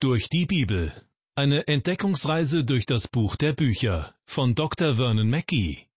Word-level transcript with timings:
Durch 0.00 0.28
die 0.28 0.46
Bibel. 0.46 0.92
Eine 1.34 1.66
Entdeckungsreise 1.66 2.64
durch 2.64 2.86
das 2.86 3.08
Buch 3.08 3.34
der 3.34 3.52
Bücher 3.52 4.14
von 4.26 4.54
Dr. 4.54 4.94
Vernon 4.94 5.28
Mackey. 5.28 5.88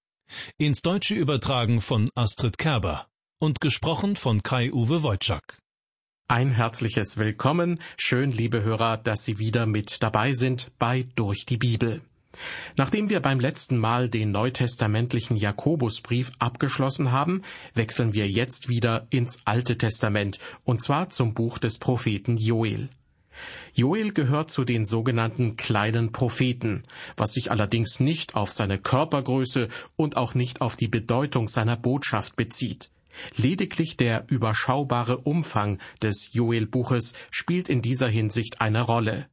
Ins 0.57 0.81
Deutsche 0.81 1.13
übertragen 1.13 1.81
von 1.81 2.09
Astrid 2.15 2.57
Kerber 2.57 3.05
und 3.37 3.61
gesprochen 3.61 4.15
von 4.15 4.41
Kai-Uwe 4.41 5.03
Wojczak. 5.03 5.59
Ein 6.27 6.49
herzliches 6.49 7.17
Willkommen. 7.17 7.79
Schön, 7.95 8.31
liebe 8.31 8.63
Hörer, 8.63 8.97
dass 8.97 9.23
Sie 9.23 9.37
wieder 9.37 9.67
mit 9.67 10.01
dabei 10.01 10.33
sind 10.33 10.71
bei 10.79 11.05
Durch 11.15 11.45
die 11.45 11.57
Bibel. 11.57 12.01
Nachdem 12.77 13.11
wir 13.11 13.19
beim 13.19 13.39
letzten 13.39 13.77
Mal 13.77 14.09
den 14.09 14.31
neutestamentlichen 14.31 15.37
Jakobusbrief 15.37 16.31
abgeschlossen 16.39 17.11
haben, 17.11 17.43
wechseln 17.75 18.13
wir 18.13 18.27
jetzt 18.27 18.67
wieder 18.67 19.05
ins 19.11 19.41
Alte 19.45 19.77
Testament, 19.77 20.39
und 20.63 20.81
zwar 20.81 21.11
zum 21.11 21.35
Buch 21.35 21.59
des 21.59 21.77
Propheten 21.77 22.37
Joel. 22.37 22.89
Joel 23.73 24.11
gehört 24.11 24.51
zu 24.51 24.63
den 24.63 24.85
sogenannten 24.85 25.55
kleinen 25.55 26.11
Propheten, 26.11 26.83
was 27.17 27.33
sich 27.33 27.51
allerdings 27.51 27.99
nicht 27.99 28.35
auf 28.35 28.51
seine 28.51 28.79
Körpergröße 28.79 29.69
und 29.95 30.17
auch 30.17 30.33
nicht 30.33 30.61
auf 30.61 30.75
die 30.75 30.87
Bedeutung 30.87 31.47
seiner 31.47 31.77
Botschaft 31.77 32.35
bezieht. 32.35 32.91
Lediglich 33.35 33.97
der 33.97 34.25
überschaubare 34.29 35.17
Umfang 35.17 35.79
des 36.01 36.33
Joel-Buches 36.33 37.13
spielt 37.29 37.69
in 37.69 37.81
dieser 37.81 38.07
Hinsicht 38.07 38.61
eine 38.61 38.81
Rolle. 38.81 39.27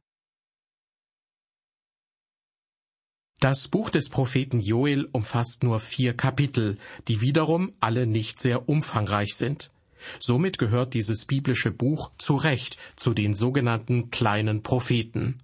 Das 3.39 3.69
Buch 3.69 3.89
des 3.89 4.09
Propheten 4.09 4.59
Joel 4.59 5.07
umfasst 5.13 5.63
nur 5.63 5.79
vier 5.79 6.13
Kapitel, 6.13 6.77
die 7.07 7.21
wiederum 7.21 7.73
alle 7.79 8.05
nicht 8.05 8.37
sehr 8.41 8.67
umfangreich 8.67 9.35
sind. 9.35 9.71
Somit 10.19 10.57
gehört 10.57 10.93
dieses 10.93 11.25
biblische 11.25 11.71
Buch 11.71 12.11
zu 12.17 12.35
Recht 12.35 12.77
zu 12.95 13.13
den 13.13 13.33
sogenannten 13.33 14.11
kleinen 14.11 14.63
Propheten. 14.63 15.39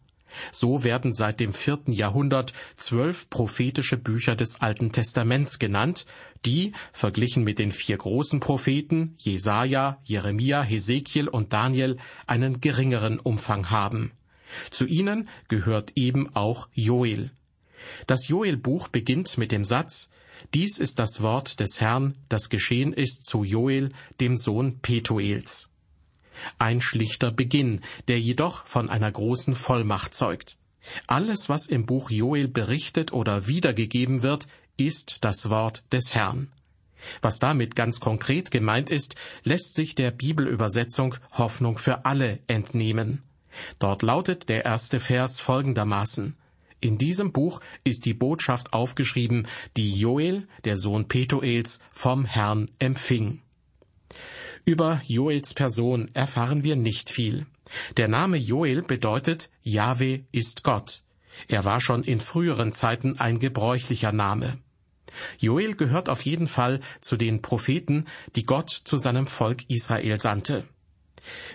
So 0.52 0.84
werden 0.84 1.14
seit 1.14 1.40
dem 1.40 1.54
vierten 1.54 1.92
Jahrhundert 1.92 2.54
zwölf 2.76 3.30
prophetische 3.30 3.98
Bücher 3.98 4.36
des 4.36 4.62
Alten 4.62 4.92
Testaments 4.92 5.60
genannt, 5.60 6.06
die, 6.46 6.74
verglichen 6.94 7.44
mit 7.44 7.60
den 7.60 7.72
vier 7.72 7.98
großen 7.98 8.40
Propheten, 8.40 9.16
Jesaja, 9.18 10.00
Jeremia, 10.04 10.62
Hesekiel 10.62 11.28
und 11.28 11.54
Daniel, 11.54 11.98
einen 12.28 12.62
geringeren 12.62 13.20
Umfang 13.20 13.70
haben. 13.70 14.12
Zu 14.72 14.86
ihnen 14.86 15.28
gehört 15.48 15.94
eben 15.96 16.36
auch 16.36 16.70
Joel. 16.74 17.32
Das 18.08 18.28
Joel-Buch 18.28 18.88
beginnt 18.88 19.38
mit 19.38 19.52
dem 19.52 19.64
Satz, 19.64 20.10
dies 20.54 20.78
ist 20.78 21.00
das 21.00 21.22
Wort 21.22 21.60
des 21.60 21.82
Herrn, 21.82 22.16
das 22.30 22.50
geschehen 22.50 22.94
ist 22.94 23.26
zu 23.26 23.44
Joel, 23.44 23.92
dem 24.20 24.38
Sohn 24.38 24.80
Petuels. 24.80 25.70
Ein 26.60 26.82
schlichter 26.82 27.32
Beginn, 27.32 27.82
der 28.08 28.20
jedoch 28.20 28.66
von 28.66 28.90
einer 28.90 29.12
großen 29.12 29.56
Vollmacht 29.56 30.14
zeugt. 30.14 30.58
Alles, 31.08 31.50
was 31.50 31.68
im 31.68 31.86
Buch 31.86 32.10
Joel 32.10 32.48
berichtet 32.48 33.14
oder 33.14 33.48
wiedergegeben 33.48 34.24
wird, 34.24 34.48
ist 34.78 35.18
das 35.22 35.50
Wort 35.50 35.84
des 35.92 36.14
Herrn. 36.14 36.52
Was 37.22 37.40
damit 37.40 37.76
ganz 37.76 38.00
konkret 38.00 38.52
gemeint 38.52 38.90
ist, 38.90 39.16
lässt 39.44 39.76
sich 39.76 39.96
der 39.96 40.12
Bibelübersetzung 40.12 41.16
Hoffnung 41.32 41.78
für 41.78 42.06
alle 42.06 42.40
entnehmen. 42.48 43.24
Dort 43.80 44.02
lautet 44.02 44.50
der 44.50 44.66
erste 44.66 45.00
Vers 45.00 45.40
folgendermaßen 45.40 46.36
in 46.86 46.98
diesem 47.00 47.32
Buch 47.32 47.62
ist 47.84 48.06
die 48.06 48.14
Botschaft 48.14 48.74
aufgeschrieben, 48.74 49.48
die 49.76 50.00
Joel, 50.00 50.48
der 50.66 50.78
Sohn 50.78 51.08
Petuels, 51.08 51.80
vom 51.92 52.26
Herrn 52.26 52.70
empfing. 52.78 53.42
Über 54.66 55.02
Joels 55.08 55.54
Person 55.54 56.10
erfahren 56.14 56.64
wir 56.64 56.76
nicht 56.76 57.10
viel. 57.10 57.48
Der 57.98 58.08
Name 58.08 58.38
Joel 58.38 58.84
bedeutet 58.84 59.50
Jahwe 59.64 60.26
ist 60.32 60.64
Gott. 60.64 61.02
Er 61.48 61.66
war 61.66 61.82
schon 61.82 62.04
in 62.04 62.20
früheren 62.20 62.72
Zeiten 62.72 63.20
ein 63.20 63.40
gebräuchlicher 63.40 64.12
Name. 64.12 64.60
Joel 65.40 65.76
gehört 65.76 66.08
auf 66.10 66.22
jeden 66.22 66.48
Fall 66.48 66.82
zu 67.02 67.18
den 67.18 67.42
Propheten, 67.42 68.06
die 68.36 68.46
Gott 68.46 68.70
zu 68.70 68.98
seinem 68.98 69.28
Volk 69.28 69.70
Israel 69.70 70.20
sandte. 70.20 70.66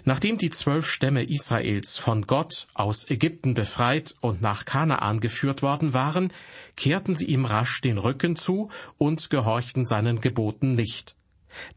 Nachdem 0.05 0.39
die 0.39 0.51
zwölf 0.51 0.87
Stämme 0.87 1.25
Israels 1.25 1.99
von 1.99 2.27
Gott 2.27 2.67
aus 2.75 3.09
Ägypten 3.11 3.55
befreit 3.55 4.15
und 4.21 4.43
nach 4.43 4.65
Kanaan 4.65 5.21
geführt 5.21 5.63
worden 5.63 5.93
waren, 5.93 6.33
kehrten 6.77 7.15
sie 7.15 7.27
ihm 7.27 7.45
rasch 7.45 7.81
den 7.81 7.99
Rücken 7.99 8.37
zu 8.37 8.71
und 8.99 9.31
gehorchten 9.31 9.85
seinen 9.85 10.21
Geboten 10.21 10.75
nicht. 10.75 11.17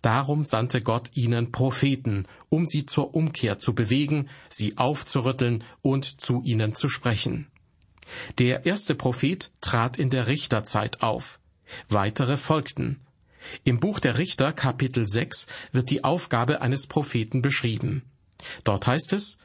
Darum 0.01 0.43
sandte 0.43 0.81
Gott 0.81 1.09
ihnen 1.13 1.51
Propheten, 1.51 2.25
um 2.49 2.65
sie 2.65 2.85
zur 2.85 3.15
Umkehr 3.15 3.59
zu 3.59 3.73
bewegen, 3.73 4.29
sie 4.49 4.77
aufzurütteln 4.77 5.63
und 5.81 6.21
zu 6.21 6.41
ihnen 6.43 6.73
zu 6.75 6.89
sprechen. 6.89 7.47
Der 8.37 8.65
erste 8.65 8.95
Prophet 8.95 9.51
trat 9.61 9.97
in 9.97 10.09
der 10.09 10.27
Richterzeit 10.27 11.01
auf. 11.01 11.39
Weitere 11.89 12.37
folgten. 12.37 12.99
Im 13.63 13.79
Buch 13.79 13.99
der 13.99 14.17
Richter 14.17 14.53
Kapitel 14.53 15.07
6 15.07 15.47
wird 15.71 15.89
die 15.89 16.03
Aufgabe 16.03 16.61
eines 16.61 16.87
Propheten 16.87 17.41
beschrieben. 17.41 18.03
Dort 18.63 18.87
heißt 18.87 19.13
es, 19.13 19.37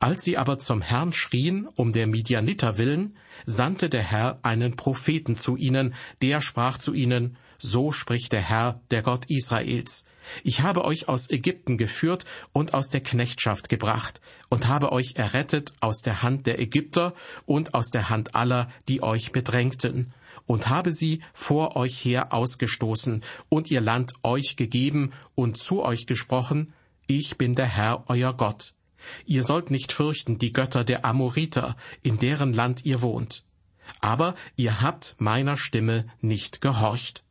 als 0.00 0.24
sie 0.24 0.36
aber 0.36 0.58
zum 0.58 0.82
Herrn 0.82 1.12
schrien, 1.12 1.68
um 1.76 1.92
der 1.92 2.06
Midianiter 2.06 2.78
willen, 2.78 3.16
sandte 3.44 3.88
der 3.88 4.02
Herr 4.02 4.38
einen 4.42 4.76
Propheten 4.76 5.36
zu 5.36 5.56
ihnen, 5.56 5.94
der 6.22 6.40
sprach 6.40 6.78
zu 6.78 6.92
ihnen, 6.92 7.36
So 7.58 7.92
spricht 7.92 8.32
der 8.32 8.42
Herr, 8.42 8.80
der 8.90 9.02
Gott 9.02 9.26
Israels. 9.26 10.04
Ich 10.42 10.62
habe 10.62 10.84
euch 10.84 11.08
aus 11.08 11.30
Ägypten 11.30 11.78
geführt 11.78 12.24
und 12.52 12.74
aus 12.74 12.88
der 12.88 13.00
Knechtschaft 13.00 13.68
gebracht 13.68 14.20
und 14.48 14.66
habe 14.66 14.90
euch 14.90 15.14
errettet 15.14 15.72
aus 15.80 16.02
der 16.02 16.22
Hand 16.22 16.46
der 16.46 16.58
Ägypter 16.58 17.14
und 17.44 17.74
aus 17.74 17.90
der 17.90 18.10
Hand 18.10 18.34
aller, 18.34 18.68
die 18.88 19.02
euch 19.02 19.30
bedrängten 19.30 20.12
und 20.44 20.68
habe 20.68 20.92
sie 20.92 21.22
vor 21.32 21.76
euch 21.76 22.04
her 22.04 22.32
ausgestoßen 22.32 23.22
und 23.48 23.70
ihr 23.70 23.80
Land 23.80 24.12
euch 24.22 24.56
gegeben 24.56 25.12
und 25.34 25.56
zu 25.56 25.82
euch 25.82 26.06
gesprochen, 26.06 26.72
ich 27.06 27.38
bin 27.38 27.54
der 27.54 27.66
Herr 27.66 28.04
euer 28.08 28.34
Gott. 28.36 28.74
Ihr 29.24 29.44
sollt 29.44 29.70
nicht 29.70 29.92
fürchten 29.92 30.38
die 30.38 30.52
Götter 30.52 30.84
der 30.84 31.04
Amoriter, 31.04 31.76
in 32.02 32.18
deren 32.18 32.52
Land 32.52 32.84
ihr 32.84 33.02
wohnt. 33.02 33.44
Aber 34.00 34.34
ihr 34.56 34.80
habt 34.80 35.14
meiner 35.18 35.56
Stimme 35.56 36.06
nicht 36.20 36.60
gehorcht. 36.60 37.22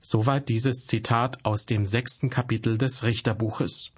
Soweit 0.00 0.48
dieses 0.48 0.84
Zitat 0.84 1.44
aus 1.44 1.66
dem 1.66 1.86
sechsten 1.86 2.30
Kapitel 2.30 2.78
des 2.78 3.02
Richterbuches. 3.02 3.90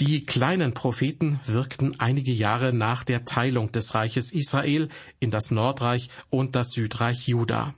Die 0.00 0.26
kleinen 0.26 0.74
Propheten 0.74 1.38
wirkten 1.46 2.00
einige 2.00 2.32
Jahre 2.32 2.72
nach 2.72 3.04
der 3.04 3.24
Teilung 3.24 3.70
des 3.70 3.94
Reiches 3.94 4.32
Israel 4.32 4.88
in 5.20 5.30
das 5.30 5.52
Nordreich 5.52 6.08
und 6.30 6.56
das 6.56 6.70
Südreich 6.70 7.28
Juda. 7.28 7.74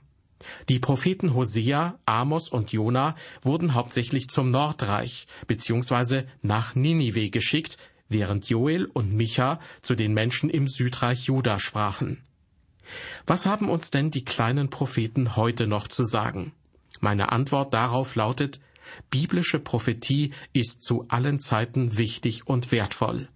Die 0.69 0.79
Propheten 0.79 1.35
Hosea, 1.35 1.99
Amos 2.05 2.49
und 2.49 2.71
Jona 2.71 3.15
wurden 3.41 3.75
hauptsächlich 3.75 4.29
zum 4.29 4.49
Nordreich 4.49 5.27
bzw. 5.45 6.23
nach 6.41 6.73
Ninive 6.73 7.29
geschickt, 7.29 7.77
während 8.09 8.49
Joel 8.49 8.85
und 8.85 9.13
Micha 9.13 9.59
zu 9.83 9.95
den 9.95 10.13
Menschen 10.13 10.49
im 10.49 10.67
Südreich 10.67 11.25
Juda 11.25 11.59
sprachen. 11.59 12.23
Was 13.27 13.45
haben 13.45 13.69
uns 13.69 13.91
denn 13.91 14.11
die 14.11 14.25
kleinen 14.25 14.69
Propheten 14.69 15.35
heute 15.35 15.67
noch 15.67 15.87
zu 15.87 16.03
sagen? 16.03 16.53
Meine 16.99 17.31
Antwort 17.31 17.73
darauf 17.73 18.15
lautet, 18.15 18.59
Biblische 19.09 19.59
Prophetie 19.59 20.31
ist 20.53 20.83
zu 20.83 21.05
allen 21.09 21.39
Zeiten 21.39 21.97
wichtig 21.97 22.47
und 22.47 22.71
wertvoll. 22.71 23.29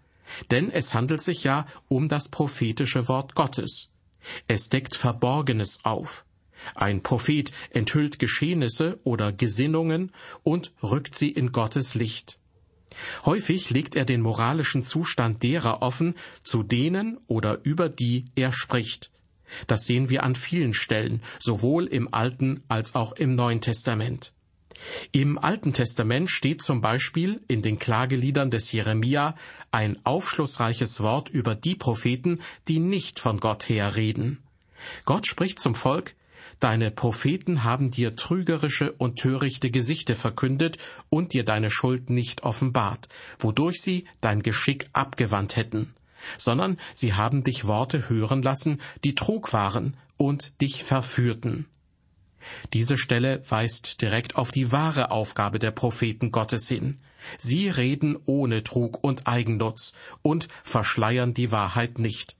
Denn 0.49 0.71
es 0.71 0.93
handelt 0.93 1.21
sich 1.21 1.43
ja 1.43 1.65
um 1.87 2.07
das 2.07 2.29
prophetische 2.29 3.07
Wort 3.07 3.35
Gottes. 3.35 3.91
Es 4.47 4.69
deckt 4.69 4.95
Verborgenes 4.95 5.79
auf. 5.83 6.25
Ein 6.75 7.01
Prophet 7.01 7.51
enthüllt 7.71 8.19
Geschehnisse 8.19 8.99
oder 9.03 9.31
Gesinnungen 9.31 10.11
und 10.43 10.73
rückt 10.83 11.15
sie 11.15 11.31
in 11.31 11.51
Gottes 11.51 11.95
Licht. 11.95 12.39
Häufig 13.25 13.69
legt 13.69 13.95
er 13.95 14.05
den 14.05 14.21
moralischen 14.21 14.83
Zustand 14.83 15.43
derer 15.43 15.81
offen, 15.81 16.15
zu 16.43 16.61
denen 16.61 17.17
oder 17.27 17.59
über 17.63 17.89
die 17.89 18.25
er 18.35 18.51
spricht. 18.51 19.11
Das 19.67 19.85
sehen 19.85 20.09
wir 20.09 20.23
an 20.23 20.35
vielen 20.35 20.73
Stellen, 20.73 21.21
sowohl 21.39 21.85
im 21.87 22.13
Alten 22.13 22.63
als 22.67 22.95
auch 22.95 23.13
im 23.13 23.35
Neuen 23.35 23.61
Testament. 23.61 24.33
Im 25.11 25.37
Alten 25.37 25.73
Testament 25.73 26.29
steht 26.29 26.61
zum 26.61 26.81
Beispiel 26.81 27.41
in 27.47 27.61
den 27.61 27.79
Klageliedern 27.79 28.51
des 28.51 28.71
Jeremia 28.71 29.35
ein 29.71 29.99
aufschlussreiches 30.05 31.01
Wort 31.01 31.29
über 31.29 31.55
die 31.55 31.75
Propheten, 31.75 32.41
die 32.67 32.79
nicht 32.79 33.19
von 33.19 33.39
Gott 33.39 33.69
her 33.69 33.95
reden. 33.95 34.39
Gott 35.05 35.27
spricht 35.27 35.59
zum 35.59 35.75
Volk, 35.75 36.15
Deine 36.61 36.91
Propheten 36.91 37.63
haben 37.63 37.89
dir 37.89 38.15
trügerische 38.15 38.91
und 38.91 39.17
törichte 39.17 39.71
Gesichte 39.71 40.15
verkündet 40.15 40.77
und 41.09 41.33
dir 41.33 41.43
deine 41.43 41.71
Schuld 41.71 42.11
nicht 42.11 42.43
offenbart, 42.43 43.09
wodurch 43.39 43.81
sie 43.81 44.05
dein 44.21 44.43
Geschick 44.43 44.87
abgewandt 44.93 45.55
hätten, 45.55 45.95
sondern 46.37 46.77
sie 46.93 47.15
haben 47.15 47.43
dich 47.43 47.65
Worte 47.65 48.09
hören 48.09 48.43
lassen, 48.43 48.79
die 49.03 49.15
Trug 49.15 49.53
waren 49.53 49.97
und 50.17 50.61
dich 50.61 50.83
verführten. 50.83 51.65
Diese 52.73 52.97
Stelle 52.97 53.41
weist 53.49 54.01
direkt 54.01 54.35
auf 54.35 54.51
die 54.51 54.71
wahre 54.71 55.11
Aufgabe 55.11 55.59
der 55.59 55.71
Propheten 55.71 56.31
Gottes 56.31 56.67
hin. 56.67 56.99
Sie 57.37 57.69
reden 57.69 58.17
ohne 58.25 58.63
Trug 58.63 59.03
und 59.03 59.27
Eigennutz 59.27 59.93
und 60.21 60.47
verschleiern 60.63 61.33
die 61.33 61.51
Wahrheit 61.51 61.99
nicht. 61.99 62.35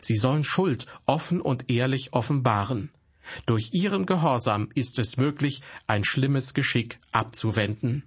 Sie 0.00 0.16
sollen 0.16 0.44
Schuld 0.44 0.86
offen 1.06 1.40
und 1.40 1.70
ehrlich 1.70 2.12
offenbaren. 2.12 2.90
Durch 3.46 3.72
ihren 3.72 4.06
Gehorsam 4.06 4.70
ist 4.74 4.98
es 4.98 5.16
möglich, 5.16 5.62
ein 5.86 6.04
schlimmes 6.04 6.54
Geschick 6.54 6.98
abzuwenden. 7.12 8.04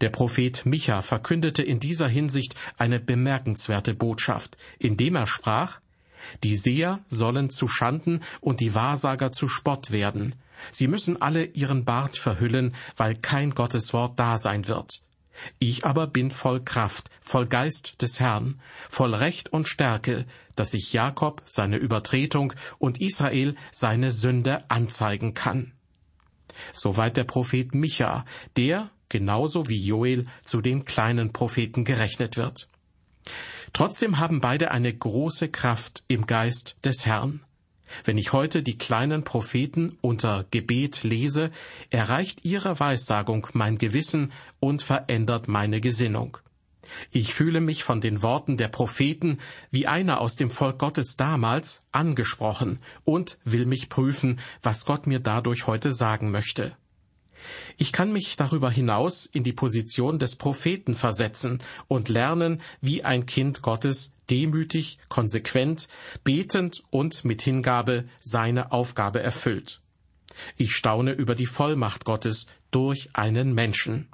Der 0.00 0.10
Prophet 0.10 0.66
Micha 0.66 1.02
verkündete 1.02 1.62
in 1.62 1.78
dieser 1.78 2.08
Hinsicht 2.08 2.54
eine 2.78 2.98
bemerkenswerte 2.98 3.94
Botschaft, 3.94 4.56
indem 4.78 5.14
er 5.14 5.26
sprach, 5.26 5.80
die 6.42 6.56
Seher 6.56 7.00
sollen 7.08 7.50
zu 7.50 7.68
Schanden 7.68 8.20
und 8.40 8.60
die 8.60 8.74
Wahrsager 8.74 9.32
zu 9.32 9.48
Spott 9.48 9.90
werden. 9.90 10.34
Sie 10.70 10.86
müssen 10.86 11.20
alle 11.20 11.44
ihren 11.44 11.84
Bart 11.84 12.16
verhüllen, 12.16 12.74
weil 12.96 13.16
kein 13.16 13.50
Gotteswort 13.50 14.18
da 14.18 14.38
sein 14.38 14.68
wird. 14.68 15.02
Ich 15.58 15.84
aber 15.84 16.06
bin 16.06 16.30
voll 16.30 16.62
Kraft, 16.62 17.10
voll 17.20 17.46
Geist 17.46 18.00
des 18.02 18.20
Herrn, 18.20 18.60
voll 18.90 19.14
Recht 19.14 19.52
und 19.52 19.66
Stärke, 19.68 20.26
dass 20.56 20.74
ich 20.74 20.92
Jakob 20.92 21.42
seine 21.46 21.78
Übertretung 21.78 22.52
und 22.78 23.00
Israel 23.00 23.56
seine 23.72 24.12
Sünde 24.12 24.70
anzeigen 24.70 25.34
kann. 25.34 25.72
Soweit 26.72 27.16
der 27.16 27.24
Prophet 27.24 27.74
Micha, 27.74 28.26
der, 28.56 28.90
genauso 29.08 29.68
wie 29.68 29.82
Joel, 29.82 30.26
zu 30.44 30.60
den 30.60 30.84
kleinen 30.84 31.32
Propheten 31.32 31.84
gerechnet 31.84 32.36
wird. 32.36 32.68
Trotzdem 33.72 34.18
haben 34.18 34.40
beide 34.40 34.70
eine 34.70 34.92
große 34.92 35.48
Kraft 35.48 36.04
im 36.08 36.26
Geist 36.26 36.76
des 36.84 37.06
Herrn. 37.06 37.40
Wenn 38.04 38.18
ich 38.18 38.32
heute 38.32 38.62
die 38.62 38.78
kleinen 38.78 39.24
Propheten 39.24 39.98
unter 40.00 40.46
Gebet 40.50 41.02
lese, 41.02 41.50
erreicht 41.90 42.44
ihre 42.44 42.78
Weissagung 42.80 43.46
mein 43.52 43.78
Gewissen 43.78 44.32
und 44.60 44.82
verändert 44.82 45.48
meine 45.48 45.80
Gesinnung. 45.80 46.38
Ich 47.10 47.32
fühle 47.32 47.60
mich 47.60 47.84
von 47.84 48.00
den 48.00 48.22
Worten 48.22 48.56
der 48.56 48.68
Propheten 48.68 49.38
wie 49.70 49.86
einer 49.86 50.20
aus 50.20 50.36
dem 50.36 50.50
Volk 50.50 50.78
Gottes 50.78 51.16
damals 51.16 51.82
angesprochen 51.92 52.80
und 53.04 53.38
will 53.44 53.66
mich 53.66 53.88
prüfen, 53.88 54.40
was 54.62 54.84
Gott 54.84 55.06
mir 55.06 55.20
dadurch 55.20 55.66
heute 55.66 55.92
sagen 55.92 56.30
möchte. 56.30 56.76
Ich 57.76 57.92
kann 57.92 58.12
mich 58.12 58.36
darüber 58.36 58.70
hinaus 58.70 59.26
in 59.26 59.44
die 59.44 59.52
Position 59.52 60.18
des 60.18 60.36
Propheten 60.36 60.94
versetzen 60.94 61.62
und 61.88 62.08
lernen, 62.08 62.60
wie 62.80 63.04
ein 63.04 63.26
Kind 63.26 63.62
Gottes 63.62 64.12
demütig, 64.30 64.98
konsequent, 65.08 65.88
betend 66.24 66.82
und 66.90 67.24
mit 67.24 67.42
Hingabe 67.42 68.04
seine 68.20 68.72
Aufgabe 68.72 69.22
erfüllt. 69.22 69.80
Ich 70.56 70.74
staune 70.74 71.12
über 71.12 71.34
die 71.34 71.46
Vollmacht 71.46 72.04
Gottes 72.04 72.46
durch 72.70 73.10
einen 73.12 73.52
Menschen. 73.54 74.08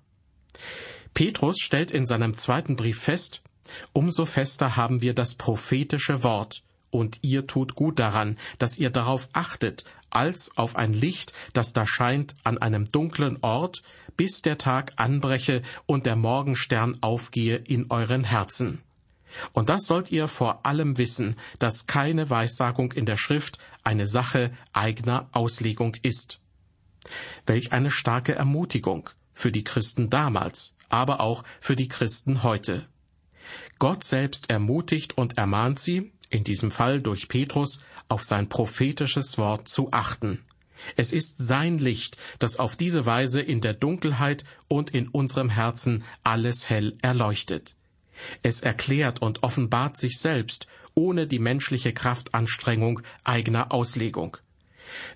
Petrus 1.14 1.58
stellt 1.60 1.90
in 1.90 2.06
seinem 2.06 2.34
zweiten 2.34 2.76
Brief 2.76 3.00
fest, 3.00 3.42
umso 3.92 4.26
fester 4.26 4.76
haben 4.76 5.02
wir 5.02 5.14
das 5.14 5.34
prophetische 5.34 6.22
Wort, 6.22 6.62
und 6.90 7.18
ihr 7.22 7.46
tut 7.46 7.74
gut 7.74 7.98
daran, 7.98 8.38
dass 8.58 8.78
ihr 8.78 8.90
darauf 8.90 9.28
achtet, 9.32 9.84
als 10.10 10.56
auf 10.56 10.76
ein 10.76 10.92
Licht, 10.92 11.32
das 11.52 11.72
da 11.72 11.86
scheint 11.86 12.34
an 12.44 12.58
einem 12.58 12.84
dunklen 12.86 13.38
Ort, 13.42 13.82
bis 14.16 14.42
der 14.42 14.58
Tag 14.58 14.92
anbreche 14.96 15.62
und 15.86 16.06
der 16.06 16.16
Morgenstern 16.16 16.98
aufgehe 17.00 17.56
in 17.56 17.90
euren 17.90 18.24
Herzen. 18.24 18.82
Und 19.52 19.68
das 19.68 19.84
sollt 19.84 20.10
ihr 20.10 20.26
vor 20.26 20.66
allem 20.66 20.98
wissen, 20.98 21.36
dass 21.58 21.86
keine 21.86 22.30
Weissagung 22.30 22.92
in 22.92 23.06
der 23.06 23.16
Schrift 23.16 23.58
eine 23.84 24.06
Sache 24.06 24.50
eigener 24.72 25.28
Auslegung 25.32 25.96
ist. 26.02 26.40
Welch 27.46 27.72
eine 27.72 27.90
starke 27.90 28.34
Ermutigung 28.34 29.10
für 29.34 29.52
die 29.52 29.64
Christen 29.64 30.10
damals, 30.10 30.74
aber 30.88 31.20
auch 31.20 31.44
für 31.60 31.76
die 31.76 31.88
Christen 31.88 32.42
heute. 32.42 32.86
Gott 33.78 34.04
selbst 34.04 34.50
ermutigt 34.50 35.16
und 35.16 35.38
ermahnt 35.38 35.78
sie, 35.78 36.12
in 36.30 36.44
diesem 36.44 36.70
Fall 36.70 37.00
durch 37.00 37.28
Petrus, 37.28 37.80
auf 38.08 38.22
sein 38.22 38.48
prophetisches 38.48 39.38
Wort 39.38 39.68
zu 39.68 39.92
achten. 39.92 40.44
Es 40.96 41.12
ist 41.12 41.38
sein 41.38 41.78
Licht, 41.78 42.16
das 42.38 42.58
auf 42.58 42.76
diese 42.76 43.04
Weise 43.06 43.40
in 43.40 43.60
der 43.60 43.74
Dunkelheit 43.74 44.44
und 44.68 44.90
in 44.90 45.08
unserem 45.08 45.50
Herzen 45.50 46.04
alles 46.22 46.70
hell 46.70 46.96
erleuchtet. 47.02 47.74
Es 48.42 48.60
erklärt 48.60 49.20
und 49.22 49.42
offenbart 49.42 49.96
sich 49.96 50.18
selbst, 50.18 50.66
ohne 50.94 51.26
die 51.26 51.38
menschliche 51.38 51.92
Kraftanstrengung 51.92 53.00
eigener 53.24 53.72
Auslegung. 53.72 54.36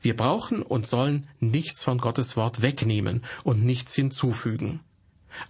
Wir 0.00 0.16
brauchen 0.16 0.62
und 0.62 0.86
sollen 0.86 1.28
nichts 1.40 1.82
von 1.82 1.98
Gottes 1.98 2.36
Wort 2.36 2.62
wegnehmen 2.62 3.24
und 3.42 3.64
nichts 3.64 3.94
hinzufügen. 3.94 4.80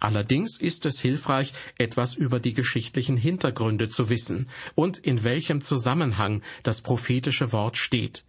Allerdings 0.00 0.60
ist 0.60 0.86
es 0.86 1.00
hilfreich, 1.00 1.52
etwas 1.78 2.14
über 2.14 2.40
die 2.40 2.54
geschichtlichen 2.54 3.16
Hintergründe 3.16 3.88
zu 3.88 4.08
wissen 4.08 4.48
und 4.74 4.98
in 4.98 5.24
welchem 5.24 5.60
Zusammenhang 5.60 6.42
das 6.62 6.80
prophetische 6.80 7.52
Wort 7.52 7.76
steht. 7.76 8.24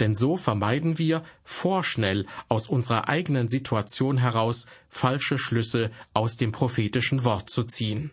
Denn 0.00 0.14
so 0.14 0.36
vermeiden 0.36 0.98
wir, 0.98 1.22
vorschnell 1.44 2.26
aus 2.48 2.68
unserer 2.68 3.08
eigenen 3.08 3.48
Situation 3.48 4.18
heraus 4.18 4.66
falsche 4.88 5.38
Schlüsse 5.38 5.90
aus 6.14 6.36
dem 6.36 6.52
prophetischen 6.52 7.24
Wort 7.24 7.50
zu 7.50 7.64
ziehen. 7.64 8.10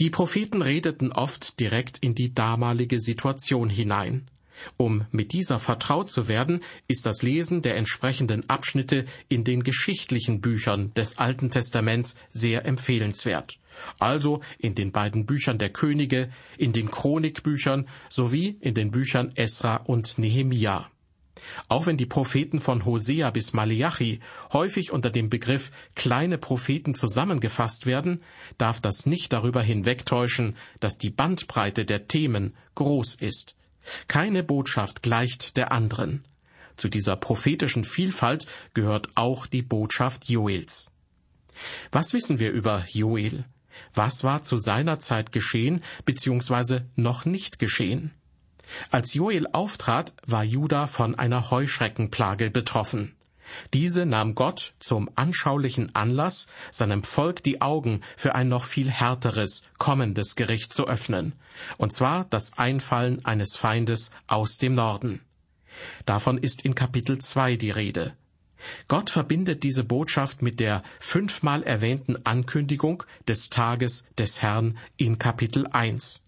Die 0.00 0.10
Propheten 0.10 0.62
redeten 0.62 1.12
oft 1.12 1.60
direkt 1.60 1.98
in 1.98 2.14
die 2.14 2.34
damalige 2.34 3.00
Situation 3.00 3.68
hinein. 3.68 4.28
Um 4.76 5.06
mit 5.10 5.32
dieser 5.32 5.58
vertraut 5.58 6.10
zu 6.10 6.28
werden, 6.28 6.62
ist 6.88 7.06
das 7.06 7.22
Lesen 7.22 7.62
der 7.62 7.76
entsprechenden 7.76 8.48
Abschnitte 8.48 9.06
in 9.28 9.44
den 9.44 9.62
geschichtlichen 9.62 10.40
Büchern 10.40 10.92
des 10.94 11.18
Alten 11.18 11.50
Testaments 11.50 12.16
sehr 12.30 12.64
empfehlenswert. 12.64 13.58
Also 13.98 14.40
in 14.58 14.74
den 14.74 14.92
beiden 14.92 15.26
Büchern 15.26 15.58
der 15.58 15.70
Könige, 15.70 16.30
in 16.58 16.72
den 16.72 16.90
Chronikbüchern 16.90 17.88
sowie 18.08 18.56
in 18.60 18.74
den 18.74 18.90
Büchern 18.90 19.32
Esra 19.34 19.76
und 19.76 20.18
Nehemia. 20.18 20.90
Auch 21.68 21.86
wenn 21.86 21.96
die 21.96 22.06
Propheten 22.06 22.60
von 22.60 22.84
Hosea 22.84 23.30
bis 23.30 23.52
Maleachi 23.52 24.20
häufig 24.52 24.92
unter 24.92 25.10
dem 25.10 25.28
Begriff 25.28 25.72
kleine 25.94 26.38
Propheten 26.38 26.94
zusammengefasst 26.94 27.86
werden, 27.86 28.22
darf 28.58 28.80
das 28.80 29.06
nicht 29.06 29.32
darüber 29.32 29.62
hinwegtäuschen, 29.62 30.56
dass 30.80 30.98
die 30.98 31.10
Bandbreite 31.10 31.84
der 31.84 32.06
Themen 32.06 32.54
groß 32.74 33.16
ist. 33.16 33.56
Keine 34.08 34.42
Botschaft 34.42 35.02
gleicht 35.02 35.56
der 35.56 35.72
anderen. 35.72 36.24
Zu 36.76 36.88
dieser 36.88 37.16
prophetischen 37.16 37.84
Vielfalt 37.84 38.46
gehört 38.74 39.08
auch 39.14 39.46
die 39.46 39.62
Botschaft 39.62 40.28
Joels. 40.28 40.90
Was 41.90 42.12
wissen 42.12 42.38
wir 42.38 42.50
über 42.50 42.84
Joel? 42.88 43.44
Was 43.94 44.24
war 44.24 44.42
zu 44.42 44.56
seiner 44.56 44.98
Zeit 44.98 45.32
geschehen 45.32 45.82
bzw. 46.04 46.80
noch 46.96 47.24
nicht 47.24 47.58
geschehen? 47.58 48.12
Als 48.90 49.14
Joel 49.14 49.46
auftrat, 49.52 50.14
war 50.26 50.44
Juda 50.44 50.86
von 50.86 51.14
einer 51.14 51.50
Heuschreckenplage 51.50 52.50
betroffen. 52.50 53.14
Diese 53.74 54.06
nahm 54.06 54.34
Gott 54.34 54.74
zum 54.78 55.10
anschaulichen 55.14 55.94
Anlass, 55.94 56.46
seinem 56.70 57.04
Volk 57.04 57.42
die 57.42 57.60
Augen 57.60 58.00
für 58.16 58.34
ein 58.34 58.48
noch 58.48 58.64
viel 58.64 58.90
härteres, 58.90 59.62
kommendes 59.78 60.36
Gericht 60.36 60.72
zu 60.72 60.86
öffnen, 60.86 61.34
und 61.78 61.92
zwar 61.92 62.26
das 62.30 62.58
Einfallen 62.58 63.24
eines 63.24 63.56
Feindes 63.56 64.10
aus 64.26 64.58
dem 64.58 64.74
Norden. 64.74 65.20
Davon 66.06 66.38
ist 66.38 66.62
in 66.62 66.74
Kapitel 66.74 67.18
2 67.18 67.56
die 67.56 67.70
Rede. 67.70 68.14
Gott 68.88 69.10
verbindet 69.10 69.64
diese 69.64 69.84
Botschaft 69.84 70.42
mit 70.42 70.60
der 70.60 70.82
fünfmal 71.00 71.62
erwähnten 71.62 72.24
Ankündigung 72.24 73.02
des 73.26 73.50
Tages 73.50 74.04
des 74.18 74.40
Herrn 74.40 74.78
in 74.96 75.18
Kapitel 75.18 75.66
1. 75.66 76.22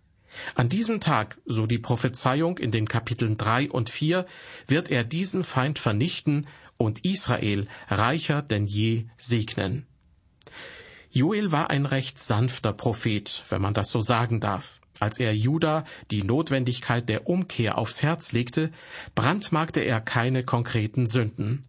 An 0.56 0.68
diesem 0.68 0.98
Tag, 0.98 1.38
so 1.44 1.66
die 1.66 1.78
Prophezeiung 1.78 2.58
in 2.58 2.72
den 2.72 2.88
Kapiteln 2.88 3.36
3 3.36 3.70
und 3.70 3.88
4, 3.88 4.26
wird 4.66 4.90
er 4.90 5.04
diesen 5.04 5.44
Feind 5.44 5.78
vernichten 5.78 6.48
und 6.76 7.04
Israel 7.04 7.68
reicher 7.88 8.42
denn 8.42 8.66
je 8.66 9.06
segnen. 9.16 9.86
Joel 11.10 11.52
war 11.52 11.70
ein 11.70 11.86
recht 11.86 12.20
sanfter 12.20 12.72
Prophet, 12.72 13.44
wenn 13.48 13.62
man 13.62 13.74
das 13.74 13.90
so 13.90 14.00
sagen 14.00 14.40
darf. 14.40 14.80
Als 15.00 15.18
er 15.18 15.34
Juda 15.34 15.84
die 16.10 16.22
Notwendigkeit 16.22 17.08
der 17.08 17.28
Umkehr 17.28 17.78
aufs 17.78 18.02
Herz 18.02 18.32
legte, 18.32 18.70
brandmarkte 19.14 19.80
er 19.80 20.00
keine 20.00 20.44
konkreten 20.44 21.06
Sünden. 21.06 21.64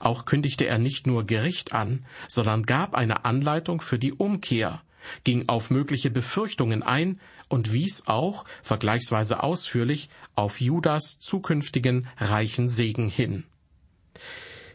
Auch 0.00 0.24
kündigte 0.24 0.66
er 0.66 0.78
nicht 0.78 1.06
nur 1.06 1.24
Gericht 1.24 1.72
an, 1.72 2.06
sondern 2.28 2.64
gab 2.64 2.94
eine 2.94 3.24
Anleitung 3.24 3.80
für 3.80 3.98
die 3.98 4.12
Umkehr, 4.12 4.82
ging 5.24 5.48
auf 5.48 5.70
mögliche 5.70 6.10
Befürchtungen 6.10 6.82
ein 6.82 7.20
und 7.48 7.72
wies 7.72 8.06
auch, 8.06 8.44
vergleichsweise 8.62 9.42
ausführlich, 9.42 10.08
auf 10.34 10.60
Judas 10.60 11.18
zukünftigen 11.20 12.08
reichen 12.18 12.68
Segen 12.68 13.08
hin. 13.08 13.44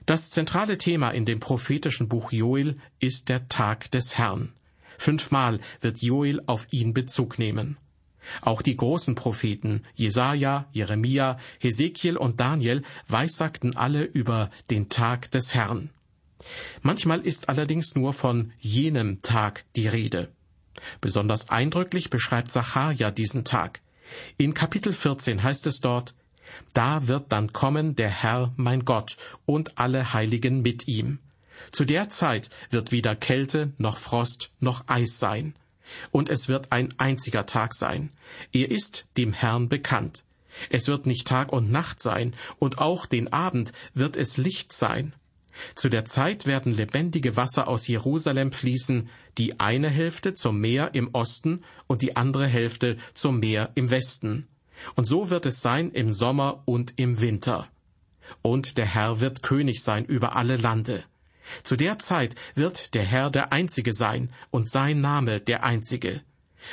Das 0.06 0.30
zentrale 0.30 0.78
Thema 0.78 1.12
in 1.12 1.26
dem 1.26 1.40
prophetischen 1.40 2.08
Buch 2.08 2.32
Joel 2.32 2.78
ist 3.00 3.30
der 3.30 3.48
Tag 3.48 3.92
des 3.92 4.18
Herrn. 4.18 4.54
Fünfmal 4.98 5.60
wird 5.80 6.02
Joel 6.02 6.42
auf 6.48 6.68
ihn 6.72 6.94
Bezug 6.94 7.40
nehmen. 7.40 7.78
Auch 8.42 8.62
die 8.62 8.76
großen 8.76 9.16
Propheten 9.16 9.84
Jesaja, 9.96 10.68
Jeremia, 10.72 11.38
Hesekiel 11.60 12.18
und 12.18 12.40
Daniel 12.40 12.84
weissagten 13.08 13.76
alle 13.76 14.04
über 14.04 14.52
den 14.70 14.90
Tag 14.90 15.32
des 15.32 15.54
Herrn. 15.54 15.90
Manchmal 16.82 17.22
ist 17.22 17.50
allerdings 17.50 17.96
nur 17.96 18.14
von 18.14 18.54
jenem 18.60 19.22
Tag 19.22 19.66
die 19.76 19.88
Rede. 19.88 20.32
Besonders 21.00 21.50
eindrücklich 21.50 22.10
beschreibt 22.10 22.52
Sacharja 22.52 23.12
diesen 23.12 23.44
Tag. 23.44 23.82
In 24.38 24.54
Kapitel 24.54 24.94
14 24.94 25.44
heißt 25.44 25.68
es 25.68 25.80
dort, 25.80 26.16
Da 26.74 27.08
wird 27.08 27.31
dann 27.31 27.53
kommen 27.53 27.96
der 27.96 28.10
Herr, 28.10 28.53
mein 28.55 28.86
Gott, 28.86 29.17
und 29.46 29.77
alle 29.77 30.13
Heiligen 30.13 30.62
mit 30.62 30.88
ihm. 30.88 31.20
Zu 31.72 31.86
der 31.86 32.10
Zeit 32.10 32.50
wird 32.70 32.91
weder 32.91 33.15
Kälte 33.15 33.74
noch 33.77 33.98
Frost 33.98 34.51
noch 34.60 34.88
Eis 34.88 35.20
sein. 35.20 35.55
Und 36.12 36.29
es 36.29 36.48
wird 36.48 36.72
ein 36.72 36.93
einziger 36.98 37.46
Tag 37.46 37.74
sein. 37.74 38.12
Er 38.51 38.72
ist 38.72 39.05
dem 39.17 39.34
Herrn 39.34 39.70
bekannt. 39.70 40.24
Es 40.70 40.88
wird 40.88 41.05
nicht 41.05 41.27
Tag 41.27 41.51
und 41.51 41.72
Nacht 41.72 42.01
sein, 42.01 42.36
und 42.60 42.77
auch 42.77 43.05
den 43.05 43.31
Abend 43.31 43.72
wird 43.93 44.17
es 44.17 44.38
Licht 44.38 44.74
sein. 44.74 45.13
Zu 45.75 45.89
der 45.89 46.05
Zeit 46.05 46.46
werden 46.46 46.74
lebendige 46.74 47.36
Wasser 47.36 47.67
aus 47.67 47.88
Jerusalem 47.88 48.51
fließen, 48.51 49.10
die 49.38 49.60
eine 49.60 49.89
Hälfte 49.89 50.34
zum 50.34 50.60
Meer 50.60 50.93
im 50.93 51.10
Osten 51.13 51.63
und 51.88 52.01
die 52.01 52.15
andere 52.15 52.48
Hälfte 52.48 52.98
zum 53.13 53.39
Meer 53.39 53.72
im 53.75 53.91
Westen. 53.91 54.48
Und 54.96 55.06
so 55.06 55.30
wird 55.30 55.46
es 55.46 55.62
sein 55.62 55.92
im 55.92 56.12
Sommer 56.12 56.64
und 56.66 56.94
im 56.98 57.22
Winter. 57.22 57.68
Und 58.42 58.78
der 58.78 58.86
Herr 58.86 59.20
wird 59.20 59.44
König 59.44 59.84
sein 59.84 60.06
über 60.06 60.36
alle 60.36 60.56
Lande. 60.56 61.04
Zu 61.64 61.76
der 61.76 62.00
Zeit 62.00 62.36
wird 62.56 62.94
der 62.94 63.04
Herr 63.04 63.30
der 63.30 63.52
Einzige 63.52 63.94
sein 63.94 64.32
und 64.52 64.70
sein 64.70 65.02
Name 65.02 65.40
der 65.40 65.64
Einzige. 65.64 66.22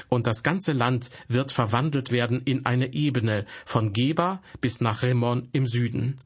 Und 0.08 0.26
das 0.26 0.42
ganze 0.42 0.72
Land 0.72 1.10
wird 1.28 1.50
verwandelt 1.50 2.10
werden 2.10 2.42
in 2.44 2.66
eine 2.66 2.92
Ebene 2.92 3.46
von 3.64 3.92
Geba 3.92 4.42
bis 4.60 4.80
nach 4.80 5.02
Rimmon 5.02 5.48
im 5.52 5.66
Süden. 5.66 6.20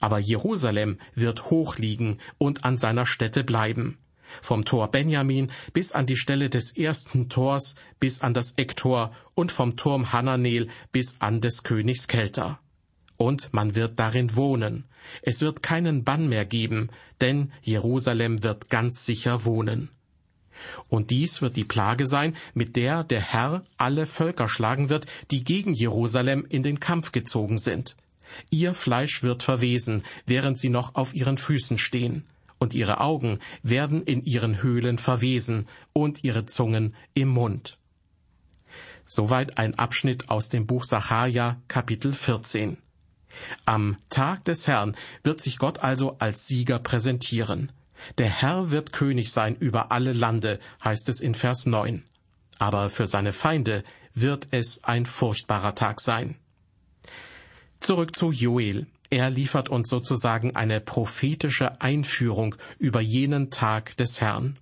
Aber 0.00 0.18
Jerusalem 0.18 0.98
wird 1.14 1.50
hoch 1.50 1.78
liegen 1.78 2.18
und 2.38 2.64
an 2.64 2.76
seiner 2.76 3.06
Stätte 3.06 3.44
bleiben. 3.44 3.98
Vom 4.40 4.64
Tor 4.64 4.90
Benjamin 4.90 5.50
bis 5.72 5.92
an 5.92 6.06
die 6.06 6.16
Stelle 6.16 6.50
des 6.50 6.76
ersten 6.76 7.28
Tors 7.28 7.74
bis 8.00 8.20
an 8.20 8.34
das 8.34 8.52
Ecktor 8.56 9.12
und 9.34 9.52
vom 9.52 9.76
Turm 9.76 10.12
Hananel 10.12 10.68
bis 10.92 11.16
an 11.20 11.40
des 11.40 11.62
Königs 11.62 12.08
Kelter. 12.08 12.58
Und 13.16 13.52
man 13.52 13.74
wird 13.74 13.98
darin 14.00 14.34
wohnen. 14.34 14.84
Es 15.22 15.40
wird 15.40 15.62
keinen 15.62 16.04
Bann 16.04 16.28
mehr 16.28 16.44
geben, 16.44 16.90
denn 17.20 17.52
Jerusalem 17.62 18.42
wird 18.42 18.70
ganz 18.70 19.04
sicher 19.06 19.44
wohnen. 19.44 19.90
Und 20.88 21.10
dies 21.10 21.42
wird 21.42 21.56
die 21.56 21.64
Plage 21.64 22.06
sein, 22.06 22.36
mit 22.54 22.76
der 22.76 23.04
der 23.04 23.20
Herr 23.20 23.64
alle 23.76 24.06
Völker 24.06 24.48
schlagen 24.48 24.88
wird, 24.88 25.06
die 25.30 25.44
gegen 25.44 25.74
Jerusalem 25.74 26.46
in 26.48 26.62
den 26.62 26.80
Kampf 26.80 27.12
gezogen 27.12 27.58
sind. 27.58 27.96
Ihr 28.50 28.74
Fleisch 28.74 29.22
wird 29.22 29.42
verwesen, 29.42 30.02
während 30.26 30.58
sie 30.58 30.70
noch 30.70 30.94
auf 30.94 31.14
ihren 31.14 31.38
Füßen 31.38 31.78
stehen, 31.78 32.24
und 32.64 32.74
ihre 32.74 33.00
Augen 33.00 33.38
werden 33.62 34.02
in 34.02 34.24
ihren 34.24 34.62
Höhlen 34.62 34.96
verwesen 34.96 35.68
und 35.92 36.24
ihre 36.24 36.46
Zungen 36.46 36.94
im 37.12 37.28
Mund. 37.28 37.78
Soweit 39.04 39.58
ein 39.58 39.74
Abschnitt 39.74 40.30
aus 40.30 40.48
dem 40.48 40.66
Buch 40.66 40.84
Sacharja, 40.84 41.60
Kapitel 41.68 42.12
14. 42.12 42.78
Am 43.66 43.98
Tag 44.08 44.46
des 44.46 44.66
Herrn 44.66 44.96
wird 45.22 45.42
sich 45.42 45.58
Gott 45.58 45.80
also 45.80 46.16
als 46.18 46.46
Sieger 46.46 46.78
präsentieren. 46.78 47.70
Der 48.16 48.30
Herr 48.30 48.70
wird 48.70 48.92
König 48.92 49.30
sein 49.30 49.56
über 49.56 49.92
alle 49.92 50.14
Lande, 50.14 50.58
heißt 50.82 51.08
es 51.10 51.20
in 51.20 51.34
Vers 51.34 51.66
9. 51.66 52.02
Aber 52.58 52.88
für 52.88 53.06
seine 53.06 53.34
Feinde 53.34 53.84
wird 54.14 54.48
es 54.52 54.82
ein 54.84 55.04
furchtbarer 55.04 55.74
Tag 55.74 56.00
sein. 56.00 56.36
Zurück 57.80 58.16
zu 58.16 58.32
Joel. 58.32 58.86
Er 59.14 59.30
liefert 59.30 59.68
uns 59.68 59.90
sozusagen 59.90 60.56
eine 60.56 60.80
prophetische 60.80 61.80
Einführung 61.80 62.56
über 62.80 63.00
jenen 63.00 63.48
Tag 63.52 63.96
des 63.96 64.20
Herrn. 64.20 64.58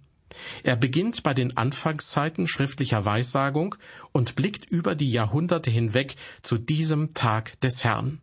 Er 0.62 0.76
beginnt 0.76 1.22
bei 1.22 1.32
den 1.32 1.56
Anfangszeiten 1.56 2.46
schriftlicher 2.46 3.02
Weissagung 3.06 3.76
und 4.12 4.36
blickt 4.36 4.66
über 4.66 4.94
die 4.94 5.10
Jahrhunderte 5.10 5.70
hinweg 5.70 6.16
zu 6.42 6.58
diesem 6.58 7.14
Tag 7.14 7.58
des 7.62 7.82
Herrn. 7.82 8.20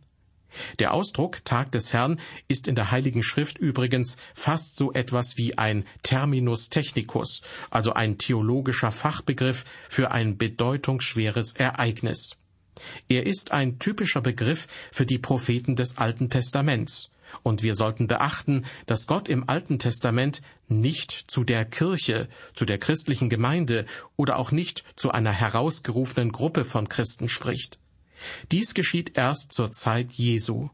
Der 0.78 0.94
Ausdruck 0.94 1.44
Tag 1.44 1.72
des 1.72 1.92
Herrn 1.92 2.20
ist 2.46 2.68
in 2.68 2.76
der 2.76 2.92
Heiligen 2.92 3.24
Schrift 3.24 3.58
übrigens 3.58 4.16
fast 4.32 4.76
so 4.76 4.92
etwas 4.92 5.36
wie 5.36 5.58
ein 5.58 5.84
Terminus 6.04 6.68
technicus, 6.68 7.42
also 7.70 7.92
ein 7.94 8.18
theologischer 8.18 8.92
Fachbegriff 8.92 9.64
für 9.88 10.12
ein 10.12 10.38
bedeutungsschweres 10.38 11.54
Ereignis. 11.54 12.36
Er 13.08 13.26
ist 13.26 13.52
ein 13.52 13.78
typischer 13.78 14.20
Begriff 14.20 14.66
für 14.92 15.06
die 15.06 15.18
Propheten 15.18 15.76
des 15.76 15.98
Alten 15.98 16.30
Testaments. 16.30 17.10
Und 17.42 17.62
wir 17.62 17.74
sollten 17.74 18.08
beachten, 18.08 18.64
dass 18.86 19.06
Gott 19.06 19.28
im 19.28 19.48
Alten 19.48 19.78
Testament 19.78 20.42
nicht 20.68 21.12
zu 21.12 21.44
der 21.44 21.64
Kirche, 21.64 22.28
zu 22.54 22.64
der 22.64 22.78
christlichen 22.78 23.28
Gemeinde 23.28 23.86
oder 24.16 24.36
auch 24.36 24.50
nicht 24.50 24.84
zu 24.96 25.10
einer 25.10 25.32
herausgerufenen 25.32 26.32
Gruppe 26.32 26.64
von 26.64 26.88
Christen 26.88 27.28
spricht. 27.28 27.78
Dies 28.50 28.74
geschieht 28.74 29.16
erst 29.16 29.52
zur 29.52 29.70
Zeit 29.70 30.12
Jesu. 30.12 30.70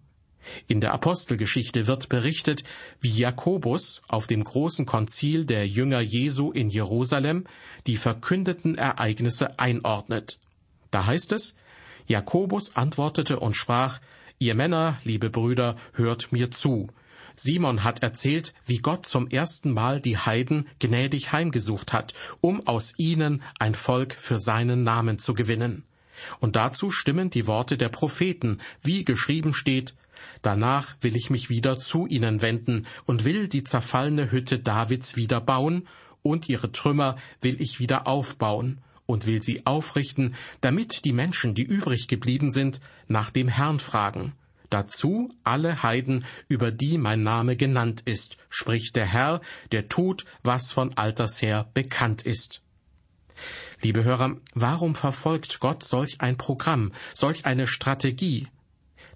In 0.69 0.81
der 0.81 0.93
Apostelgeschichte 0.93 1.87
wird 1.87 2.09
berichtet, 2.09 2.63
wie 3.01 3.11
Jakobus 3.11 4.03
auf 4.09 4.27
dem 4.27 4.45
großen 4.45 4.87
Konzil 4.87 5.45
der 5.45 5.67
Jünger 5.67 6.01
Jesu 6.01 6.53
in 6.53 6.71
Jerusalem 6.71 7.47
die 7.87 7.97
verkündeten 7.97 8.79
Ereignisse 8.79 9.59
einordnet. 9.59 10.39
Da 10.91 11.07
heißt 11.07 11.33
es, 11.33 11.57
Jakobus 12.07 12.77
antwortete 12.77 13.41
und 13.41 13.57
sprach, 13.57 14.01
Ihr 14.39 14.55
Männer, 14.55 14.99
liebe 15.03 15.31
Brüder, 15.31 15.77
hört 15.95 16.31
mir 16.31 16.51
zu. 16.51 16.89
Simon 17.37 17.85
hat 17.85 18.03
erzählt, 18.03 18.55
wie 18.65 18.79
Gott 18.79 19.07
zum 19.07 19.29
ersten 19.29 19.73
Mal 19.73 20.01
die 20.01 20.19
Heiden 20.19 20.69
gnädig 20.79 21.33
heimgesucht 21.33 21.93
hat, 21.93 22.15
um 22.41 22.67
aus 22.67 22.95
ihnen 22.99 23.43
ein 23.59 23.75
Volk 23.75 24.15
für 24.15 24.39
seinen 24.39 24.85
Namen 24.85 25.19
zu 25.19 25.35
gewinnen. 25.35 25.85
Und 26.41 26.57
dazu 26.57 26.91
stimmen 26.91 27.29
die 27.31 27.47
Worte 27.47 27.77
der 27.77 27.91
Propheten, 27.91 28.59
wie 28.83 29.05
geschrieben 29.05 29.53
steht, 29.53 29.95
Danach 30.43 30.97
will 31.01 31.15
ich 31.15 31.31
mich 31.31 31.51
wieder 31.51 31.79
zu 31.79 32.07
ihnen 32.07 32.41
wenden 32.41 32.87
und 33.05 33.25
will 33.25 33.49
die 33.49 33.65
zerfallene 33.65 34.31
Hütte 34.31 34.59
Davids 34.59 35.17
wieder 35.17 35.41
bauen, 35.41 35.87
und 36.23 36.49
ihre 36.49 36.73
Trümmer 36.73 37.17
will 37.41 37.61
ich 37.61 37.79
wieder 37.79 38.07
aufbauen 38.07 38.81
und 39.07 39.27
will 39.27 39.43
sie 39.43 39.65
aufrichten, 39.67 40.35
damit 40.61 41.05
die 41.05 41.13
Menschen, 41.13 41.55
die 41.55 41.63
übrig 41.63 42.09
geblieben 42.09 42.51
sind, 42.51 42.81
nach 43.09 43.31
dem 43.31 43.49
Herrn 43.49 43.79
fragen. 43.79 44.33
Dazu 44.71 45.33
alle 45.45 45.83
Heiden, 45.83 46.25
über 46.49 46.73
die 46.73 46.99
mein 46.99 47.21
Name 47.21 47.57
genannt 47.57 48.03
ist, 48.05 48.37
spricht 48.51 48.97
der 48.97 49.07
Herr, 49.07 49.41
der 49.71 49.89
tut, 49.89 50.25
was 50.43 50.73
von 50.73 50.97
alters 50.97 51.41
her 51.41 51.71
bekannt 51.73 52.23
ist. 52.23 52.65
Liebe 53.83 54.03
Hörer, 54.05 54.37
warum 54.55 54.95
verfolgt 54.95 55.61
Gott 55.61 55.85
solch 55.85 56.21
ein 56.21 56.37
Programm, 56.37 56.93
solch 57.15 57.45
eine 57.45 57.67
Strategie? 57.67 58.49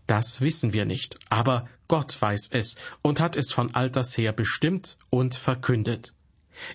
Das 0.07 0.41
wissen 0.41 0.73
wir 0.73 0.85
nicht, 0.85 1.19
aber 1.29 1.69
Gott 1.89 2.21
weiß 2.21 2.51
es 2.53 2.77
und 3.03 3.21
hat 3.21 3.37
es 3.37 3.53
von 3.53 3.75
alters 3.75 4.17
her 4.17 4.33
bestimmt 4.33 4.97
und 5.09 5.35
verkündet. 5.35 6.13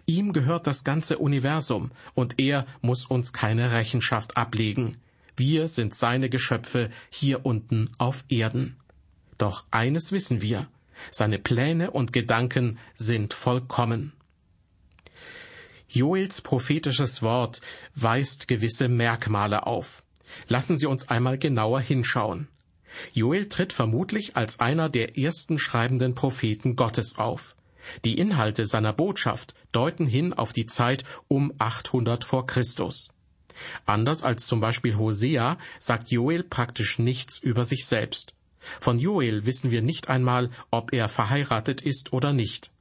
Ihm 0.06 0.34
gehört 0.34 0.68
das 0.68 0.84
ganze 0.84 1.18
Universum, 1.18 1.92
und 2.14 2.40
er 2.40 2.66
muss 2.82 3.06
uns 3.06 3.34
keine 3.34 3.72
Rechenschaft 3.72 4.38
ablegen. 4.38 4.98
Wir 5.38 5.68
sind 5.68 5.96
seine 5.96 6.30
Geschöpfe 6.30 6.90
hier 7.10 7.46
unten 7.46 7.92
auf 7.98 8.24
Erden. 8.30 8.78
Doch 9.38 9.66
eines 9.70 10.12
wissen 10.12 10.42
wir, 10.42 10.68
seine 11.12 11.40
Pläne 11.40 11.92
und 11.92 12.14
Gedanken 12.14 12.80
sind 12.96 13.34
vollkommen. 13.34 14.14
Joels 15.90 16.42
prophetisches 16.42 17.22
Wort 17.22 17.62
weist 17.96 18.48
gewisse 18.48 18.88
Merkmale 18.88 19.68
auf. 19.68 20.04
Lassen 20.48 20.78
Sie 20.78 20.88
uns 20.88 21.10
einmal 21.10 21.38
genauer 21.38 21.80
hinschauen. 21.80 22.48
Joel 23.14 23.50
tritt 23.50 23.74
vermutlich 23.74 24.36
als 24.36 24.60
einer 24.60 24.90
der 24.90 25.18
ersten 25.18 25.60
schreibenden 25.60 26.16
Propheten 26.16 26.76
Gottes 26.76 27.18
auf. 27.18 27.56
Die 28.04 28.18
Inhalte 28.18 28.66
seiner 28.66 28.94
Botschaft 28.94 29.54
deuten 29.72 30.08
hin 30.08 30.34
auf 30.34 30.54
die 30.54 30.66
Zeit 30.66 31.04
um 31.28 31.54
800 31.58 32.24
vor 32.24 32.48
Christus. 32.48 33.10
Anders 33.86 34.24
als 34.24 34.46
zum 34.46 34.60
Beispiel 34.60 34.98
Hosea 34.98 35.58
sagt 35.80 36.12
Joel 36.12 36.44
praktisch 36.44 37.00
nichts 37.00 37.38
über 37.38 37.66
sich 37.66 37.86
selbst. 37.86 38.34
Von 38.80 39.00
Joel 39.00 39.46
wissen 39.46 39.72
wir 39.72 39.82
nicht 39.82 40.10
einmal, 40.10 40.50
ob 40.72 40.94
er 40.94 41.08
verheiratet 41.08 41.82
ist 41.82 42.14
oder 42.14 42.34
nicht. 42.34 42.72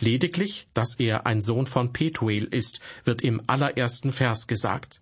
Lediglich, 0.00 0.66
dass 0.74 0.96
er 0.98 1.26
ein 1.26 1.40
Sohn 1.40 1.66
von 1.66 1.92
Petuel 1.92 2.44
ist, 2.44 2.80
wird 3.04 3.22
im 3.22 3.42
allerersten 3.46 4.12
Vers 4.12 4.46
gesagt. 4.46 5.00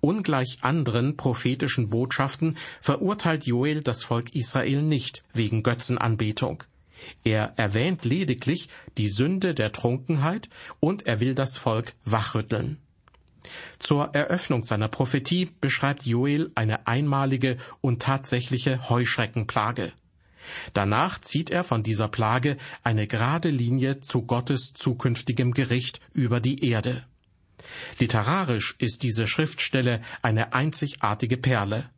Ungleich 0.00 0.58
anderen 0.62 1.16
prophetischen 1.16 1.90
Botschaften 1.90 2.56
verurteilt 2.80 3.46
Joel 3.46 3.82
das 3.82 4.04
Volk 4.04 4.34
Israel 4.34 4.82
nicht 4.82 5.24
wegen 5.32 5.62
Götzenanbetung. 5.62 6.62
Er 7.24 7.54
erwähnt 7.56 8.04
lediglich 8.04 8.68
die 8.96 9.08
Sünde 9.08 9.54
der 9.54 9.72
Trunkenheit 9.72 10.48
und 10.80 11.06
er 11.06 11.20
will 11.20 11.34
das 11.34 11.56
Volk 11.56 11.94
wachrütteln. 12.04 12.78
Zur 13.78 14.14
Eröffnung 14.14 14.64
seiner 14.64 14.88
Prophetie 14.88 15.50
beschreibt 15.60 16.04
Joel 16.04 16.50
eine 16.54 16.86
einmalige 16.86 17.58
und 17.80 18.02
tatsächliche 18.02 18.88
Heuschreckenplage. 18.88 19.92
Danach 20.72 21.20
zieht 21.20 21.50
er 21.50 21.64
von 21.64 21.82
dieser 21.82 22.08
Plage 22.08 22.56
eine 22.82 23.06
gerade 23.06 23.50
Linie 23.50 24.00
zu 24.00 24.22
Gottes 24.22 24.72
zukünftigem 24.74 25.52
Gericht 25.52 26.00
über 26.12 26.40
die 26.40 26.64
Erde. 26.68 27.04
Literarisch 27.98 28.76
ist 28.78 29.02
diese 29.02 29.26
Schriftstelle 29.26 30.00
eine 30.22 30.52
einzigartige 30.52 31.36
Perle. 31.36 31.90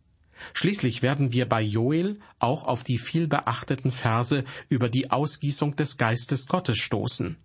Schließlich 0.55 1.03
werden 1.03 1.33
wir 1.33 1.49
bei 1.49 1.63
Joel 1.63 2.19
auch 2.39 2.65
auf 2.65 2.85
die 2.85 2.99
vielbeachteten 2.99 3.93
Verse 3.93 4.45
über 4.69 4.89
die 4.89 5.11
Ausgießung 5.11 5.77
des 5.77 5.97
Geistes 5.97 6.47
Gottes 6.47 6.79
stoßen. 6.79 7.37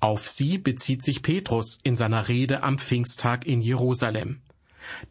Auf 0.00 0.28
sie 0.28 0.58
bezieht 0.58 1.02
sich 1.02 1.22
Petrus 1.22 1.80
in 1.82 1.96
seiner 1.96 2.28
Rede 2.28 2.62
am 2.62 2.78
Pfingsttag 2.78 3.46
in 3.46 3.60
Jerusalem. 3.60 4.40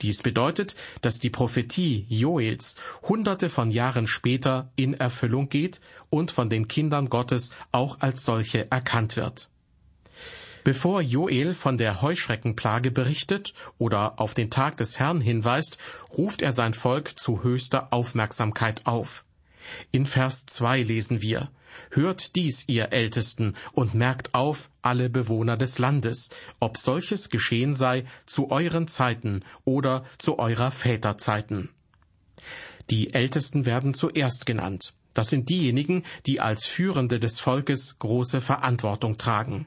Dies 0.01 0.24
bedeutet, 0.24 0.75
dass 1.01 1.20
die 1.20 1.29
Prophetie 1.29 2.06
Joels 2.10 2.75
hunderte 3.03 3.50
von 3.50 3.70
Jahren 3.70 4.08
später 4.08 4.72
in 4.75 4.94
Erfüllung 4.94 5.50
geht 5.50 5.82
und 6.10 6.32
von 6.32 6.50
den 6.50 6.67
Kindern 6.67 7.10
Gottes 7.10 7.51
auch 7.72 8.00
als 8.00 8.24
solche 8.24 8.72
erkannt 8.72 9.17
wird. 9.17 9.50
Bevor 10.67 11.00
Joel 11.00 11.53
von 11.53 11.77
der 11.77 12.01
Heuschreckenplage 12.01 12.91
berichtet 12.91 13.53
oder 13.77 14.19
auf 14.19 14.33
den 14.33 14.50
Tag 14.50 14.75
des 14.75 15.00
Herrn 15.00 15.21
hinweist, 15.21 15.77
ruft 16.17 16.41
er 16.41 16.51
sein 16.51 16.74
Volk 16.74 17.17
zu 17.17 17.41
höchster 17.41 17.93
Aufmerksamkeit 17.93 18.86
auf. 18.86 19.24
In 19.91 20.05
Vers 20.05 20.45
2 20.45 20.81
lesen 20.81 21.21
wir, 21.21 21.51
Hört 21.89 22.36
dies, 22.36 22.67
ihr 22.67 22.91
Ältesten, 22.91 23.55
und 23.71 23.93
merkt 23.93 24.33
auf, 24.33 24.69
alle 24.81 25.09
Bewohner 25.09 25.55
des 25.55 25.79
Landes, 25.79 26.31
ob 26.59 26.77
solches 26.77 27.29
geschehen 27.29 27.74
sei 27.74 28.03
zu 28.25 28.51
euren 28.51 28.89
Zeiten 28.89 29.45
oder 29.63 30.03
zu 30.17 30.38
eurer 30.38 30.71
Väterzeiten. 30.71 31.69
Die 32.89 33.13
Ältesten 33.13 33.65
werden 33.65 33.93
zuerst 33.93 34.45
genannt. 34.45 34.95
Das 35.13 35.29
sind 35.29 35.47
diejenigen, 35.47 36.03
die 36.25 36.41
als 36.41 36.65
Führende 36.65 37.21
des 37.21 37.39
Volkes 37.39 37.97
große 38.00 38.41
Verantwortung 38.41 39.17
tragen. 39.17 39.65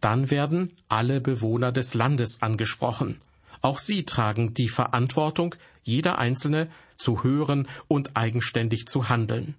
Dann 0.00 0.30
werden 0.30 0.72
alle 0.88 1.20
Bewohner 1.20 1.72
des 1.72 1.94
Landes 1.94 2.42
angesprochen. 2.42 3.20
Auch 3.62 3.78
sie 3.78 4.04
tragen 4.04 4.54
die 4.54 4.68
Verantwortung, 4.68 5.54
jeder 5.82 6.18
Einzelne 6.18 6.68
zu 6.96 7.24
hören 7.24 7.68
und 7.88 8.16
eigenständig 8.16 8.86
zu 8.86 9.08
handeln. 9.08 9.54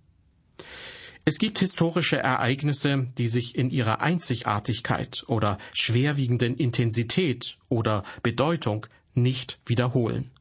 Es 1.25 1.39
gibt 1.39 1.59
historische 1.59 2.17
Ereignisse, 2.17 3.07
die 3.17 3.27
sich 3.27 3.55
in 3.55 3.69
ihrer 3.69 3.99
Einzigartigkeit 3.99 5.25
oder 5.27 5.57
schwerwiegenden 5.73 6.55
Intensität 6.55 7.57
oder 7.67 8.03
Bedeutung 8.23 8.87
nicht 9.13 9.59
wiederholen. 9.65 10.31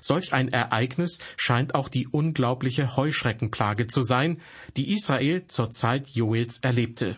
Solch 0.00 0.32
ein 0.32 0.48
Ereignis 0.48 1.20
scheint 1.36 1.74
auch 1.74 1.88
die 1.88 2.06
unglaubliche 2.06 2.96
Heuschreckenplage 2.96 3.86
zu 3.86 4.02
sein, 4.02 4.40
die 4.76 4.92
Israel 4.92 5.46
zur 5.48 5.70
Zeit 5.70 6.08
Joels 6.08 6.58
erlebte. 6.58 7.16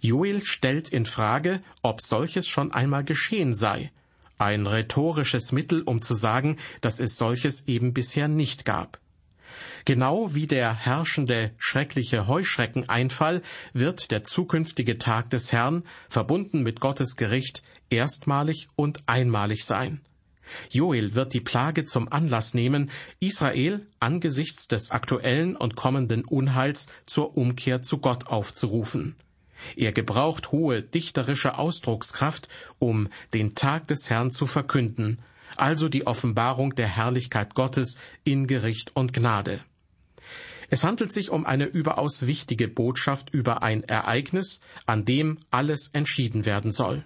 Joel 0.00 0.44
stellt 0.44 0.88
in 0.88 1.06
Frage, 1.06 1.60
ob 1.82 2.00
solches 2.00 2.48
schon 2.48 2.72
einmal 2.72 3.04
geschehen 3.04 3.54
sei. 3.54 3.90
Ein 4.38 4.66
rhetorisches 4.66 5.52
Mittel, 5.52 5.82
um 5.82 6.00
zu 6.00 6.14
sagen, 6.14 6.58
dass 6.80 7.00
es 7.00 7.16
solches 7.16 7.66
eben 7.66 7.92
bisher 7.92 8.28
nicht 8.28 8.64
gab. 8.64 9.00
Genau 9.84 10.34
wie 10.34 10.46
der 10.46 10.74
herrschende 10.74 11.52
schreckliche 11.58 12.26
Heuschreckeneinfall 12.26 13.42
wird 13.72 14.10
der 14.10 14.22
zukünftige 14.22 14.98
Tag 14.98 15.30
des 15.30 15.50
Herrn, 15.50 15.82
verbunden 16.08 16.62
mit 16.62 16.80
Gottes 16.80 17.16
Gericht, 17.16 17.62
erstmalig 17.90 18.68
und 18.76 19.00
einmalig 19.08 19.64
sein. 19.64 20.02
Joel 20.70 21.14
wird 21.14 21.34
die 21.34 21.40
Plage 21.40 21.84
zum 21.84 22.10
Anlass 22.10 22.54
nehmen, 22.54 22.90
Israel 23.20 23.86
angesichts 24.00 24.68
des 24.68 24.90
aktuellen 24.90 25.56
und 25.56 25.76
kommenden 25.76 26.24
Unheils 26.24 26.88
zur 27.06 27.36
Umkehr 27.36 27.82
zu 27.82 27.98
Gott 27.98 28.26
aufzurufen. 28.26 29.16
Er 29.76 29.92
gebraucht 29.92 30.52
hohe 30.52 30.82
dichterische 30.82 31.58
Ausdruckskraft, 31.58 32.48
um 32.78 33.08
den 33.34 33.54
Tag 33.54 33.86
des 33.88 34.10
Herrn 34.10 34.30
zu 34.30 34.46
verkünden, 34.46 35.18
also 35.56 35.88
die 35.88 36.06
Offenbarung 36.06 36.74
der 36.74 36.88
Herrlichkeit 36.88 37.54
Gottes 37.54 37.98
in 38.24 38.46
Gericht 38.46 38.94
und 38.94 39.12
Gnade. 39.12 39.60
Es 40.70 40.84
handelt 40.84 41.12
sich 41.12 41.30
um 41.30 41.46
eine 41.46 41.64
überaus 41.64 42.26
wichtige 42.26 42.68
Botschaft 42.68 43.30
über 43.30 43.62
ein 43.62 43.84
Ereignis, 43.84 44.60
an 44.86 45.04
dem 45.04 45.38
alles 45.50 45.90
entschieden 45.92 46.44
werden 46.44 46.72
soll. 46.72 47.04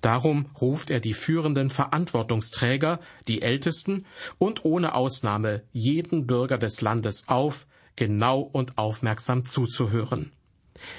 Darum 0.00 0.46
ruft 0.60 0.90
er 0.90 1.00
die 1.00 1.12
führenden 1.12 1.68
Verantwortungsträger, 1.68 2.98
die 3.28 3.42
Ältesten 3.42 4.06
und 4.38 4.64
ohne 4.64 4.94
Ausnahme 4.94 5.62
jeden 5.72 6.26
Bürger 6.26 6.56
des 6.56 6.80
Landes 6.80 7.28
auf, 7.28 7.66
genau 7.94 8.40
und 8.40 8.78
aufmerksam 8.78 9.44
zuzuhören. 9.44 10.32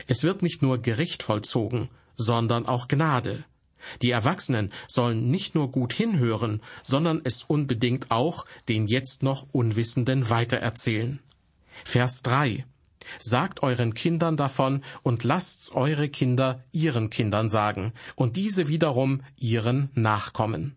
Es 0.08 0.24
wird 0.24 0.42
nicht 0.42 0.62
nur 0.62 0.82
Gericht 0.82 1.24
vollzogen, 1.24 1.90
sondern 2.16 2.66
auch 2.66 2.88
Gnade. 2.88 3.46
Die 4.02 4.12
Erwachsenen 4.12 4.74
sollen 4.88 5.30
nicht 5.30 5.56
nur 5.56 5.72
gut 5.72 5.94
hinhören, 5.94 6.62
sondern 6.84 7.22
es 7.24 7.44
unbedingt 7.44 8.12
auch 8.12 8.46
den 8.68 8.88
jetzt 8.88 9.24
noch 9.24 9.48
Unwissenden 9.52 10.30
weitererzählen. 10.30 11.20
Vers 11.84 12.24
3 12.24 12.66
Sagt 13.20 13.64
euren 13.64 13.94
Kindern 13.94 14.36
davon 14.36 14.84
und 15.04 15.24
lasst's 15.24 15.72
eure 15.72 16.10
Kinder 16.10 16.64
ihren 16.72 17.10
Kindern 17.10 17.48
sagen 17.48 17.94
und 18.16 18.36
diese 18.36 18.68
wiederum 18.68 19.22
ihren 19.38 19.90
Nachkommen. 19.94 20.76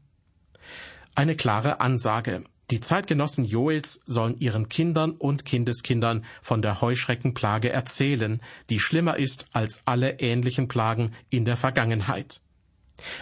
Eine 1.15 1.35
klare 1.35 1.81
Ansage. 1.81 2.45
Die 2.71 2.81
Zeitgenossen 2.81 3.45
Joels 3.45 4.01
sollen 4.07 4.39
ihren 4.39 4.69
Kindern 4.69 5.13
und 5.13 5.45
Kindeskindern 5.45 6.25
von 6.41 6.63
der 6.63 6.81
Heuschreckenplage 6.81 7.71
erzählen, 7.71 8.41
die 8.69 8.79
schlimmer 8.79 9.17
ist 9.17 9.47
als 9.53 9.83
alle 9.87 10.21
ähnlichen 10.21 10.69
Plagen 10.69 11.13
in 11.31 11.45
der 11.45 11.57
Vergangenheit. 11.57 12.41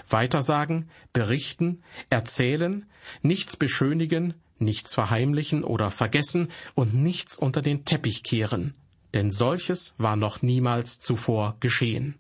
Weitersagen, 0.09 0.91
berichten, 1.15 1.83
erzählen, 2.11 2.85
nichts 3.23 3.57
beschönigen, 3.57 4.35
nichts 4.59 4.93
verheimlichen 4.93 5.65
oder 5.65 5.91
vergessen 5.91 6.49
und 6.75 6.95
nichts 6.95 7.39
unter 7.39 7.63
den 7.63 7.87
Teppich 7.87 8.23
kehren, 8.25 8.75
denn 9.15 9.31
solches 9.31 9.95
war 9.97 10.17
noch 10.17 10.43
niemals 10.43 11.01
zuvor 11.01 11.57
geschehen. 11.61 12.17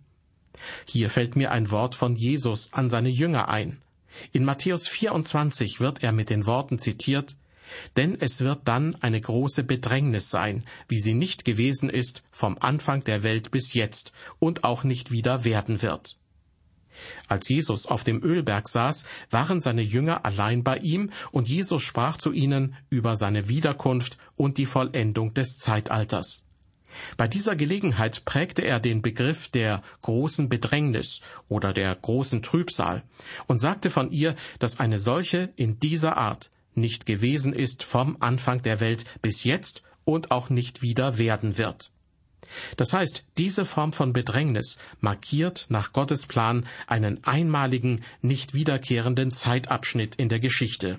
Hier 0.86 1.10
fällt 1.10 1.36
mir 1.36 1.50
ein 1.50 1.70
Wort 1.70 1.94
von 1.94 2.16
Jesus 2.16 2.72
an 2.72 2.88
seine 2.88 3.10
Jünger 3.10 3.48
ein. 3.48 3.82
In 4.32 4.44
Matthäus 4.44 4.88
24 4.88 5.80
wird 5.80 6.02
er 6.02 6.12
mit 6.12 6.30
den 6.30 6.46
Worten 6.46 6.78
zitiert, 6.78 7.36
denn 7.96 8.18
es 8.20 8.40
wird 8.40 8.66
dann 8.66 8.94
eine 8.96 9.20
große 9.20 9.62
Bedrängnis 9.62 10.30
sein, 10.30 10.64
wie 10.88 10.98
sie 10.98 11.14
nicht 11.14 11.44
gewesen 11.44 11.90
ist 11.90 12.22
vom 12.30 12.56
Anfang 12.58 13.04
der 13.04 13.22
Welt 13.22 13.50
bis 13.50 13.74
jetzt 13.74 14.12
und 14.38 14.64
auch 14.64 14.84
nicht 14.84 15.10
wieder 15.10 15.44
werden 15.44 15.82
wird. 15.82 16.18
Als 17.28 17.48
Jesus 17.48 17.86
auf 17.86 18.02
dem 18.02 18.22
Ölberg 18.22 18.68
saß, 18.68 19.04
waren 19.30 19.60
seine 19.60 19.82
Jünger 19.82 20.24
allein 20.24 20.64
bei 20.64 20.78
ihm, 20.78 21.10
und 21.30 21.48
Jesus 21.48 21.82
sprach 21.82 22.16
zu 22.16 22.32
ihnen 22.32 22.74
über 22.90 23.16
seine 23.16 23.48
Wiederkunft 23.48 24.18
und 24.34 24.58
die 24.58 24.66
Vollendung 24.66 25.32
des 25.32 25.58
Zeitalters. 25.58 26.47
Bei 27.16 27.28
dieser 27.28 27.56
Gelegenheit 27.56 28.24
prägte 28.24 28.62
er 28.62 28.80
den 28.80 29.02
Begriff 29.02 29.48
der 29.48 29.82
großen 30.02 30.48
Bedrängnis 30.48 31.20
oder 31.48 31.72
der 31.72 31.94
großen 31.94 32.42
Trübsal 32.42 33.02
und 33.46 33.58
sagte 33.58 33.90
von 33.90 34.10
ihr, 34.10 34.34
dass 34.58 34.80
eine 34.80 34.98
solche 34.98 35.52
in 35.56 35.78
dieser 35.78 36.16
Art 36.16 36.50
nicht 36.74 37.06
gewesen 37.06 37.52
ist 37.52 37.82
vom 37.82 38.16
Anfang 38.20 38.62
der 38.62 38.80
Welt 38.80 39.04
bis 39.20 39.44
jetzt 39.44 39.82
und 40.04 40.30
auch 40.30 40.48
nicht 40.48 40.82
wieder 40.82 41.18
werden 41.18 41.58
wird. 41.58 41.92
Das 42.76 42.92
heißt, 42.92 43.26
diese 43.36 43.64
Form 43.66 43.92
von 43.92 44.12
Bedrängnis 44.12 44.78
markiert 45.00 45.66
nach 45.68 45.92
Gottes 45.92 46.26
Plan 46.26 46.66
einen 46.86 47.22
einmaligen, 47.24 48.02
nicht 48.22 48.54
wiederkehrenden 48.54 49.32
Zeitabschnitt 49.32 50.14
in 50.14 50.28
der 50.28 50.40
Geschichte. 50.40 50.98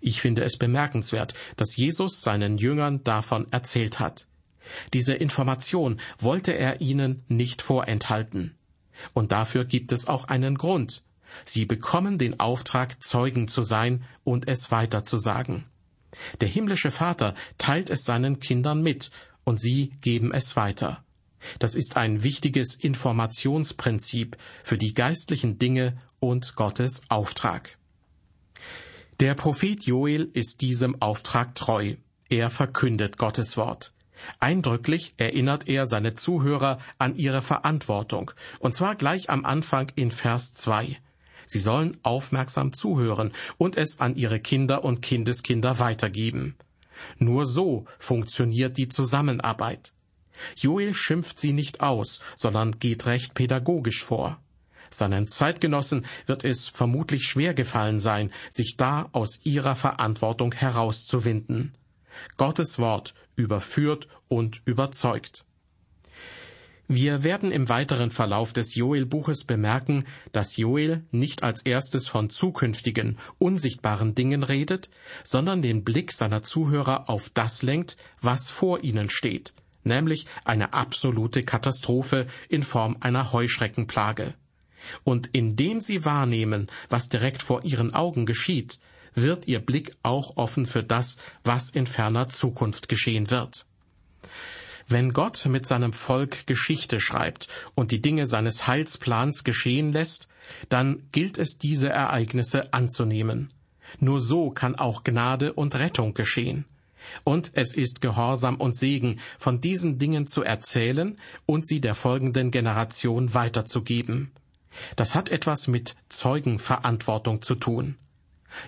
Ich 0.00 0.20
finde 0.20 0.44
es 0.44 0.56
bemerkenswert, 0.56 1.34
dass 1.56 1.76
Jesus 1.76 2.20
seinen 2.20 2.58
Jüngern 2.58 3.02
davon 3.02 3.50
erzählt 3.50 3.98
hat. 3.98 4.28
Diese 4.92 5.14
Information 5.14 6.00
wollte 6.18 6.52
er 6.52 6.80
ihnen 6.80 7.24
nicht 7.28 7.62
vorenthalten. 7.62 8.54
Und 9.12 9.32
dafür 9.32 9.64
gibt 9.64 9.92
es 9.92 10.08
auch 10.08 10.24
einen 10.24 10.56
Grund. 10.56 11.02
Sie 11.44 11.64
bekommen 11.66 12.18
den 12.18 12.38
Auftrag, 12.38 13.02
Zeugen 13.02 13.48
zu 13.48 13.62
sein 13.62 14.04
und 14.22 14.48
es 14.48 14.70
weiterzusagen. 14.70 15.64
Der 16.40 16.48
himmlische 16.48 16.90
Vater 16.90 17.34
teilt 17.58 17.90
es 17.90 18.04
seinen 18.04 18.38
Kindern 18.38 18.82
mit, 18.82 19.10
und 19.44 19.60
sie 19.60 19.92
geben 20.00 20.32
es 20.32 20.56
weiter. 20.56 21.04
Das 21.58 21.74
ist 21.74 21.96
ein 21.96 22.22
wichtiges 22.22 22.74
Informationsprinzip 22.74 24.36
für 24.62 24.78
die 24.78 24.94
geistlichen 24.94 25.58
Dinge 25.58 25.98
und 26.18 26.56
Gottes 26.56 27.02
Auftrag. 27.10 27.76
Der 29.20 29.34
Prophet 29.34 29.84
Joel 29.84 30.30
ist 30.32 30.60
diesem 30.60 31.00
Auftrag 31.00 31.54
treu. 31.54 31.94
Er 32.30 32.50
verkündet 32.50 33.18
Gottes 33.18 33.56
Wort. 33.56 33.93
Eindrücklich 34.40 35.14
erinnert 35.16 35.68
er 35.68 35.86
seine 35.86 36.14
Zuhörer 36.14 36.78
an 36.98 37.16
ihre 37.16 37.42
Verantwortung, 37.42 38.30
und 38.58 38.74
zwar 38.74 38.94
gleich 38.94 39.30
am 39.30 39.44
Anfang 39.44 39.90
in 39.96 40.10
Vers 40.10 40.54
2. 40.54 40.98
Sie 41.46 41.58
sollen 41.58 41.98
aufmerksam 42.02 42.72
zuhören 42.72 43.32
und 43.58 43.76
es 43.76 44.00
an 44.00 44.16
ihre 44.16 44.40
Kinder 44.40 44.84
und 44.84 45.02
Kindeskinder 45.02 45.78
weitergeben. 45.78 46.56
Nur 47.18 47.46
so 47.46 47.86
funktioniert 47.98 48.76
die 48.78 48.88
Zusammenarbeit. 48.88 49.92
Joel 50.56 50.94
schimpft 50.94 51.38
sie 51.38 51.52
nicht 51.52 51.80
aus, 51.80 52.20
sondern 52.36 52.78
geht 52.78 53.06
recht 53.06 53.34
pädagogisch 53.34 54.02
vor. 54.02 54.40
Seinen 54.90 55.26
Zeitgenossen 55.26 56.06
wird 56.26 56.44
es 56.44 56.68
vermutlich 56.68 57.24
schwer 57.24 57.52
gefallen 57.52 57.98
sein, 57.98 58.32
sich 58.50 58.76
da 58.76 59.08
aus 59.12 59.40
ihrer 59.42 59.74
Verantwortung 59.74 60.54
herauszuwinden. 60.54 61.74
Gottes 62.36 62.78
Wort 62.78 63.14
überführt 63.36 64.08
und 64.28 64.62
überzeugt. 64.64 65.44
Wir 66.86 67.24
werden 67.24 67.50
im 67.50 67.70
weiteren 67.70 68.10
Verlauf 68.10 68.52
des 68.52 68.74
Joel-Buches 68.74 69.44
bemerken, 69.44 70.04
dass 70.32 70.58
Joel 70.58 71.02
nicht 71.12 71.42
als 71.42 71.62
erstes 71.62 72.08
von 72.08 72.28
zukünftigen, 72.28 73.18
unsichtbaren 73.38 74.14
Dingen 74.14 74.42
redet, 74.42 74.90
sondern 75.24 75.62
den 75.62 75.82
Blick 75.82 76.12
seiner 76.12 76.42
Zuhörer 76.42 77.08
auf 77.08 77.30
das 77.30 77.62
lenkt, 77.62 77.96
was 78.20 78.50
vor 78.50 78.84
ihnen 78.84 79.08
steht, 79.08 79.54
nämlich 79.82 80.26
eine 80.44 80.74
absolute 80.74 81.42
Katastrophe 81.42 82.26
in 82.50 82.62
Form 82.62 82.98
einer 83.00 83.32
Heuschreckenplage. 83.32 84.34
Und 85.04 85.30
indem 85.32 85.80
sie 85.80 86.04
wahrnehmen, 86.04 86.66
was 86.90 87.08
direkt 87.08 87.42
vor 87.42 87.64
ihren 87.64 87.94
Augen 87.94 88.26
geschieht, 88.26 88.78
wird 89.14 89.46
ihr 89.46 89.60
Blick 89.60 89.96
auch 90.02 90.36
offen 90.36 90.66
für 90.66 90.82
das, 90.82 91.16
was 91.42 91.70
in 91.70 91.86
ferner 91.86 92.28
Zukunft 92.28 92.88
geschehen 92.88 93.30
wird. 93.30 93.66
Wenn 94.86 95.12
Gott 95.12 95.46
mit 95.46 95.66
seinem 95.66 95.92
Volk 95.92 96.46
Geschichte 96.46 97.00
schreibt 97.00 97.48
und 97.74 97.90
die 97.90 98.02
Dinge 98.02 98.26
seines 98.26 98.66
Heilsplans 98.66 99.44
geschehen 99.44 99.92
lässt, 99.92 100.28
dann 100.68 101.08
gilt 101.10 101.38
es, 101.38 101.56
diese 101.56 101.88
Ereignisse 101.88 102.72
anzunehmen. 102.74 103.52
Nur 103.98 104.20
so 104.20 104.50
kann 104.50 104.74
auch 104.74 105.04
Gnade 105.04 105.54
und 105.54 105.74
Rettung 105.74 106.12
geschehen. 106.12 106.66
Und 107.22 107.50
es 107.54 107.74
ist 107.74 108.00
Gehorsam 108.00 108.56
und 108.56 108.76
Segen, 108.76 109.20
von 109.38 109.60
diesen 109.60 109.98
Dingen 109.98 110.26
zu 110.26 110.42
erzählen 110.42 111.18
und 111.46 111.66
sie 111.66 111.80
der 111.80 111.94
folgenden 111.94 112.50
Generation 112.50 113.34
weiterzugeben. 113.34 114.32
Das 114.96 115.14
hat 115.14 115.30
etwas 115.30 115.68
mit 115.68 115.96
Zeugenverantwortung 116.08 117.42
zu 117.42 117.54
tun. 117.54 117.96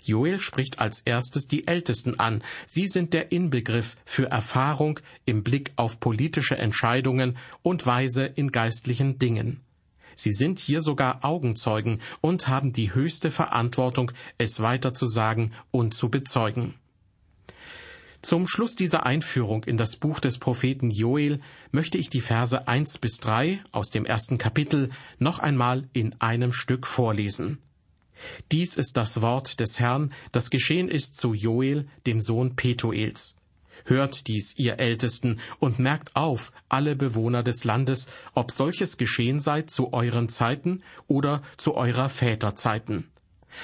Joel 0.03 0.38
spricht 0.38 0.79
als 0.79 1.01
erstes 1.01 1.46
die 1.46 1.66
Ältesten 1.66 2.18
an. 2.18 2.42
Sie 2.66 2.87
sind 2.87 3.12
der 3.12 3.33
Inbegriff 3.33 3.96
für 4.05 4.27
Erfahrung 4.31 5.01
im 5.25 5.42
Blick 5.42 5.72
auf 5.77 6.01
politische 6.01 6.57
Entscheidungen 6.57 7.37
und 7.62 7.87
Weise 7.87 8.25
in 8.25 8.53
geistlichen 8.53 9.18
Dingen. 9.18 9.61
Sie 10.14 10.33
sind 10.33 10.59
hier 10.59 10.81
sogar 10.81 11.25
Augenzeugen 11.25 12.01
und 12.22 12.49
haben 12.49 12.72
die 12.72 12.94
höchste 12.94 13.31
Verantwortung, 13.31 14.11
es 14.38 14.61
weiterzusagen 14.61 15.53
und 15.70 15.92
zu 15.92 16.09
bezeugen. 16.09 16.75
Zum 18.22 18.49
Schluss 18.49 18.75
dieser 18.75 19.07
Einführung 19.07 19.62
in 19.64 19.77
das 19.77 19.96
Buch 19.96 20.18
des 20.18 20.38
Propheten 20.38 20.90
Joel 20.90 21.40
möchte 21.70 21.96
ich 21.99 22.09
die 22.09 22.22
Verse 22.22 22.66
eins 22.66 22.99
bis 22.99 23.18
drei 23.18 23.61
aus 23.70 23.90
dem 23.90 24.05
ersten 24.05 24.37
Kapitel 24.37 24.90
noch 25.18 25.38
einmal 25.38 25.88
in 25.92 26.20
einem 26.20 26.53
Stück 26.53 26.88
vorlesen. 26.88 27.59
Dies 28.53 28.77
ist 28.77 28.97
das 28.97 29.21
Wort 29.21 29.61
des 29.61 29.79
Herrn, 29.79 30.13
das 30.33 30.51
geschehen 30.51 30.89
ist 30.89 31.17
zu 31.17 31.35
Joel, 31.35 31.87
dem 32.07 32.21
Sohn 32.21 32.57
Petuels. 32.57 33.37
Hört 33.85 34.27
dies, 34.27 34.57
ihr 34.59 34.81
Ältesten, 34.81 35.39
und 35.61 35.79
merkt 35.79 36.17
auf, 36.17 36.53
alle 36.69 36.97
Bewohner 36.97 37.43
des 37.43 37.65
Landes, 37.65 38.09
ob 38.35 38.51
solches 38.51 38.97
geschehen 38.97 39.39
sei 39.39 39.63
zu 39.63 39.93
euren 39.93 40.29
Zeiten 40.29 40.83
oder 41.07 41.43
zu 41.57 41.75
eurer 41.75 42.09
Väterzeiten. 42.09 43.11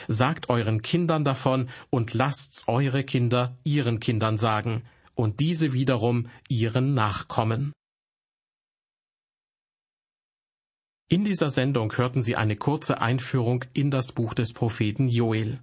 Sagt 0.09 0.49
euren 0.49 0.83
Kindern 0.83 1.25
davon 1.25 1.69
und 1.91 2.15
lasst's 2.15 2.65
eure 2.67 3.05
Kinder 3.05 3.57
ihren 3.65 4.01
Kindern 4.01 4.39
sagen, 4.39 4.85
und 5.15 5.41
diese 5.41 5.73
wiederum 5.73 6.29
ihren 6.49 6.95
Nachkommen. 6.95 7.73
In 11.13 11.27
dieser 11.27 11.51
Sendung 11.51 11.93
hörten 11.99 12.23
Sie 12.23 12.37
eine 12.37 12.57
kurze 12.57 13.03
Einführung 13.03 13.67
in 13.75 13.91
das 13.91 14.13
Buch 14.13 14.33
des 14.33 14.55
Propheten 14.55 15.09
Joel. 15.09 15.59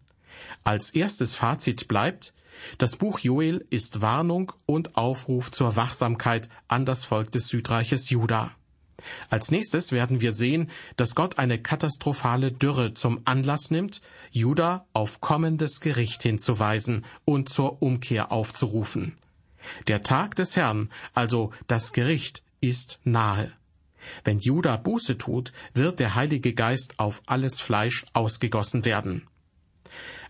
Als 0.64 0.92
erstes 0.92 1.34
Fazit 1.34 1.88
bleibt, 1.88 2.36
das 2.78 2.98
Buch 2.98 3.18
Joel 3.18 3.66
ist 3.72 4.00
Warnung 4.00 4.52
und 4.68 4.96
Aufruf 4.96 5.52
zur 5.52 5.76
Wachsamkeit 5.76 6.50
an 6.68 6.86
das 6.86 7.04
Volk 7.04 7.32
des 7.32 7.48
Südreiches 7.48 8.12
Juda. 8.12 8.52
Als 9.32 9.50
nächstes 9.50 9.92
werden 9.92 10.22
wir 10.22 10.34
sehen, 10.34 10.70
dass 10.98 11.16
Gott 11.16 11.40
eine 11.40 11.60
katastrophale 11.60 12.52
Dürre 12.52 12.94
zum 12.94 13.22
Anlass 13.26 13.72
nimmt, 13.72 14.04
Juda 14.30 14.86
auf 14.94 15.20
kommendes 15.20 15.82
Gericht 15.82 16.22
hinzuweisen 16.22 17.06
und 17.26 17.50
zur 17.50 17.82
Umkehr 17.82 18.32
aufzurufen. 18.32 19.18
Der 19.88 20.04
Tag 20.04 20.36
des 20.36 20.56
Herrn, 20.56 20.92
also 21.16 21.52
das 21.66 21.92
Gericht, 21.92 22.44
ist 22.62 23.00
nahe. 23.04 23.52
Wenn 24.24 24.40
Juda 24.40 24.78
Buße 24.78 25.18
tut, 25.18 25.52
wird 25.74 26.00
der 26.00 26.16
Heilige 26.16 26.54
Geist 26.54 27.00
auf 27.00 27.22
alles 27.26 27.62
Fleisch 27.62 28.06
ausgegossen 28.14 28.86
werden. 28.86 29.28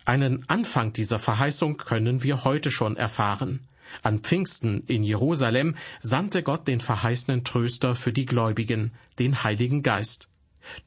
Einen 0.05 0.47
Anfang 0.49 0.93
dieser 0.93 1.19
Verheißung 1.19 1.77
können 1.77 2.23
wir 2.23 2.43
heute 2.43 2.71
schon 2.71 2.97
erfahren. 2.97 3.67
An 4.03 4.19
Pfingsten 4.19 4.83
in 4.87 5.03
Jerusalem 5.03 5.75
sandte 5.99 6.43
Gott 6.43 6.67
den 6.67 6.81
verheißenen 6.81 7.43
Tröster 7.43 7.95
für 7.95 8.13
die 8.13 8.25
Gläubigen, 8.25 8.93
den 9.17 9.43
Heiligen 9.43 9.83
Geist. 9.83 10.29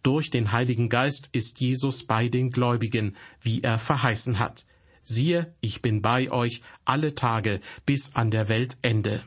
Durch 0.03 0.31
den 0.31 0.53
Heiligen 0.53 0.89
Geist 0.89 1.29
ist 1.33 1.61
Jesus 1.61 2.07
bei 2.07 2.29
den 2.29 2.51
Gläubigen, 2.51 3.17
wie 3.41 3.63
er 3.63 3.79
verheißen 3.79 4.39
hat. 4.39 4.67
Siehe, 5.03 5.55
ich 5.61 5.83
bin 5.83 6.01
bei 6.01 6.31
euch 6.31 6.63
alle 6.85 7.15
Tage 7.15 7.61
bis 7.87 8.15
an 8.15 8.31
der 8.31 8.49
Weltende. 8.49 9.25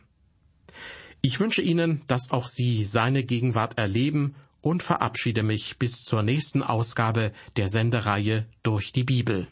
Ich 1.28 1.40
wünsche 1.40 1.64
Ihnen, 1.64 2.04
dass 2.06 2.30
auch 2.30 2.46
Sie 2.46 2.86
seine 2.86 3.24
Gegenwart 3.24 3.80
erleben 3.80 4.36
und 4.62 4.84
verabschiede 4.84 5.42
mich 5.42 5.80
bis 5.80 6.04
zur 6.04 6.22
nächsten 6.22 6.62
Ausgabe 6.62 7.32
der 7.58 7.68
Sendereihe 7.68 8.46
durch 8.62 8.94
die 8.94 9.04
Bibel. 9.04 9.48